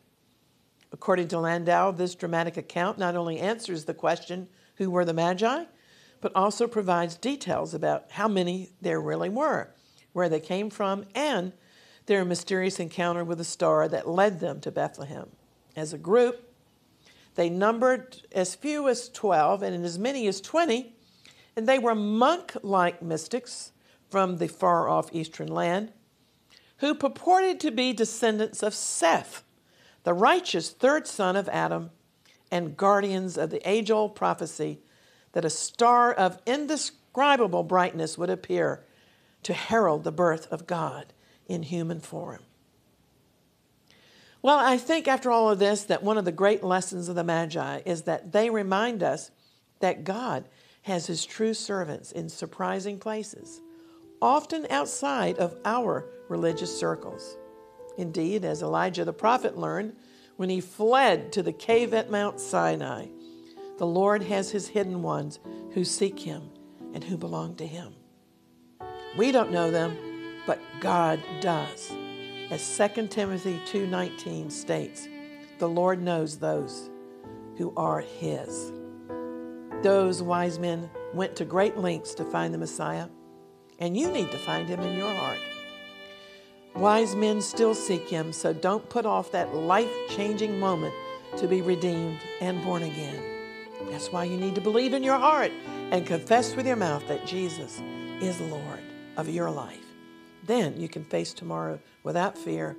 According 0.91 1.29
to 1.29 1.39
Landau, 1.39 1.91
this 1.91 2.15
dramatic 2.15 2.57
account 2.57 2.97
not 2.97 3.15
only 3.15 3.39
answers 3.39 3.85
the 3.85 3.93
question, 3.93 4.49
who 4.75 4.91
were 4.91 5.05
the 5.05 5.13
Magi, 5.13 5.63
but 6.19 6.35
also 6.35 6.67
provides 6.67 7.15
details 7.15 7.73
about 7.73 8.11
how 8.11 8.27
many 8.27 8.71
there 8.81 8.99
really 8.99 9.29
were, 9.29 9.73
where 10.11 10.27
they 10.27 10.41
came 10.41 10.69
from, 10.69 11.05
and 11.15 11.53
their 12.07 12.25
mysterious 12.25 12.77
encounter 12.77 13.23
with 13.23 13.39
a 13.39 13.45
star 13.45 13.87
that 13.87 14.05
led 14.05 14.41
them 14.41 14.59
to 14.59 14.69
Bethlehem. 14.69 15.29
As 15.77 15.93
a 15.93 15.97
group, 15.97 16.53
they 17.35 17.49
numbered 17.49 18.21
as 18.33 18.53
few 18.53 18.89
as 18.89 19.07
12 19.07 19.63
and 19.63 19.85
as 19.85 19.97
many 19.97 20.27
as 20.27 20.41
20, 20.41 20.93
and 21.57 21.67
they 21.67 21.79
were 21.79 21.95
monk 21.95 22.55
like 22.61 23.01
mystics 23.01 23.71
from 24.09 24.37
the 24.37 24.47
far 24.47 24.87
off 24.87 25.09
eastern 25.11 25.47
land 25.47 25.91
who 26.77 26.93
purported 26.93 27.59
to 27.59 27.71
be 27.71 27.91
descendants 27.91 28.61
of 28.61 28.75
Seth, 28.75 29.43
the 30.03 30.13
righteous 30.13 30.69
third 30.69 31.07
son 31.07 31.35
of 31.35 31.49
Adam, 31.49 31.89
and 32.51 32.77
guardians 32.77 33.37
of 33.37 33.49
the 33.49 33.67
age 33.67 33.89
old 33.89 34.15
prophecy 34.15 34.79
that 35.31 35.43
a 35.43 35.49
star 35.49 36.13
of 36.13 36.39
indescribable 36.45 37.63
brightness 37.63 38.17
would 38.19 38.29
appear 38.29 38.85
to 39.41 39.53
herald 39.53 40.03
the 40.03 40.11
birth 40.11 40.47
of 40.51 40.67
God 40.67 41.11
in 41.47 41.63
human 41.63 41.99
form. 41.99 42.43
Well, 44.43 44.59
I 44.59 44.77
think 44.77 45.07
after 45.07 45.31
all 45.31 45.49
of 45.49 45.57
this, 45.57 45.83
that 45.85 46.03
one 46.03 46.19
of 46.19 46.25
the 46.25 46.31
great 46.31 46.63
lessons 46.63 47.09
of 47.09 47.15
the 47.15 47.23
Magi 47.23 47.81
is 47.85 48.03
that 48.03 48.31
they 48.31 48.51
remind 48.51 49.01
us 49.01 49.31
that 49.79 50.03
God 50.03 50.45
has 50.87 51.05
his 51.05 51.25
true 51.25 51.53
servants 51.53 52.13
in 52.13 52.29
surprising 52.29 52.97
places, 52.97 53.61
often 54.21 54.65
outside 54.69 55.37
of 55.37 55.53
our 55.65 56.05
religious 56.29 56.79
circles. 56.79 57.35
Indeed, 57.97 58.45
as 58.45 58.61
Elijah 58.61 59.03
the 59.03 59.11
prophet 59.11 59.57
learned 59.57 59.97
when 60.37 60.49
he 60.49 60.61
fled 60.61 61.33
to 61.33 61.43
the 61.43 61.51
cave 61.51 61.93
at 61.93 62.09
Mount 62.09 62.39
Sinai, 62.39 63.07
the 63.77 63.85
Lord 63.85 64.23
has 64.23 64.49
his 64.51 64.69
hidden 64.69 65.03
ones 65.03 65.39
who 65.73 65.83
seek 65.83 66.19
him 66.19 66.49
and 66.93 67.03
who 67.03 67.17
belong 67.17 67.55
to 67.55 67.67
him. 67.67 67.93
We 69.17 69.33
don't 69.33 69.51
know 69.51 69.69
them, 69.69 69.97
but 70.45 70.59
God 70.79 71.21
does. 71.41 71.91
As 72.49 72.61
2 72.61 73.09
Timothy 73.09 73.59
2:19 73.65 74.49
states, 74.49 75.09
the 75.59 75.67
Lord 75.67 76.01
knows 76.01 76.37
those 76.37 76.89
who 77.57 77.73
are 77.75 77.99
his. 77.99 78.71
Those 79.87 80.21
wise 80.21 80.59
men 80.59 80.89
went 81.13 81.37
to 81.37 81.45
great 81.45 81.77
lengths 81.77 82.13
to 82.15 82.25
find 82.25 82.53
the 82.53 82.57
Messiah, 82.57 83.07
and 83.79 83.95
you 83.95 84.11
need 84.11 84.29
to 84.31 84.37
find 84.37 84.67
him 84.67 84.81
in 84.81 84.97
your 84.97 85.13
heart. 85.13 85.39
Wise 86.75 87.15
men 87.15 87.39
still 87.41 87.73
seek 87.73 88.09
him, 88.09 88.33
so 88.33 88.51
don't 88.51 88.89
put 88.89 89.05
off 89.05 89.31
that 89.31 89.55
life 89.55 89.89
changing 90.09 90.59
moment 90.59 90.93
to 91.37 91.47
be 91.47 91.61
redeemed 91.61 92.19
and 92.41 92.61
born 92.65 92.83
again. 92.83 93.23
That's 93.89 94.11
why 94.11 94.25
you 94.25 94.35
need 94.35 94.55
to 94.55 94.61
believe 94.61 94.91
in 94.91 95.05
your 95.05 95.17
heart 95.17 95.53
and 95.91 96.05
confess 96.05 96.53
with 96.53 96.67
your 96.67 96.75
mouth 96.75 97.07
that 97.07 97.25
Jesus 97.25 97.81
is 98.19 98.41
Lord 98.41 98.81
of 99.15 99.29
your 99.29 99.49
life. 99.49 99.85
Then 100.43 100.75
you 100.75 100.89
can 100.89 101.05
face 101.05 101.31
tomorrow 101.33 101.79
without 102.03 102.37
fear 102.37 102.75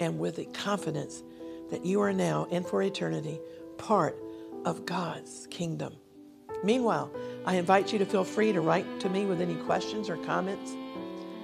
and 0.00 0.18
with 0.18 0.34
the 0.34 0.46
confidence 0.46 1.22
that 1.70 1.86
you 1.86 2.00
are 2.00 2.12
now 2.12 2.48
and 2.50 2.66
for 2.66 2.82
eternity 2.82 3.38
part 3.78 4.16
of 4.64 4.84
God's 4.84 5.46
kingdom. 5.48 5.94
Meanwhile, 6.62 7.10
I 7.44 7.56
invite 7.56 7.92
you 7.92 7.98
to 7.98 8.06
feel 8.06 8.24
free 8.24 8.52
to 8.52 8.60
write 8.60 9.00
to 9.00 9.08
me 9.08 9.26
with 9.26 9.40
any 9.40 9.56
questions 9.56 10.08
or 10.08 10.16
comments. 10.18 10.72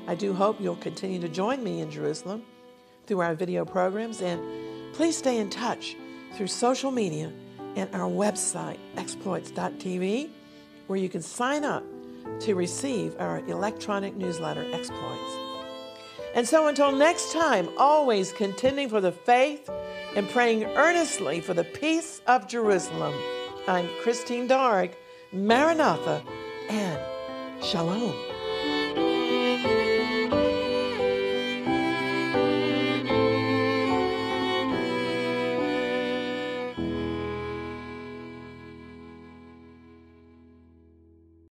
I 0.06 0.14
do 0.14 0.32
hope 0.32 0.60
you'll 0.60 0.76
continue 0.76 1.20
to 1.20 1.28
join 1.28 1.62
me 1.62 1.80
in 1.80 1.90
Jerusalem 1.90 2.44
through 3.06 3.20
our 3.20 3.34
video 3.34 3.64
programs 3.64 4.22
and 4.22 4.40
please 4.94 5.16
stay 5.16 5.38
in 5.38 5.50
touch 5.50 5.96
through 6.36 6.46
social 6.46 6.90
media 6.90 7.32
and 7.76 7.92
our 7.94 8.08
website, 8.08 8.78
exploits.tv, 8.96 10.30
where 10.86 10.98
you 10.98 11.08
can 11.08 11.22
sign 11.22 11.64
up 11.64 11.84
to 12.40 12.54
receive 12.54 13.16
our 13.18 13.40
electronic 13.46 14.16
newsletter, 14.16 14.66
Exploits. 14.72 15.48
And 16.34 16.46
so 16.46 16.68
until 16.68 16.92
next 16.92 17.32
time, 17.32 17.68
always 17.76 18.32
contending 18.32 18.88
for 18.88 19.00
the 19.00 19.12
faith 19.12 19.68
and 20.14 20.28
praying 20.28 20.64
earnestly 20.64 21.40
for 21.40 21.54
the 21.54 21.64
peace 21.64 22.20
of 22.26 22.46
Jerusalem. 22.46 23.14
I'm 23.66 23.88
Christine 24.02 24.46
Darg, 24.46 24.92
Maranatha, 25.32 26.22
and 26.70 26.98
Shalom. 27.62 28.37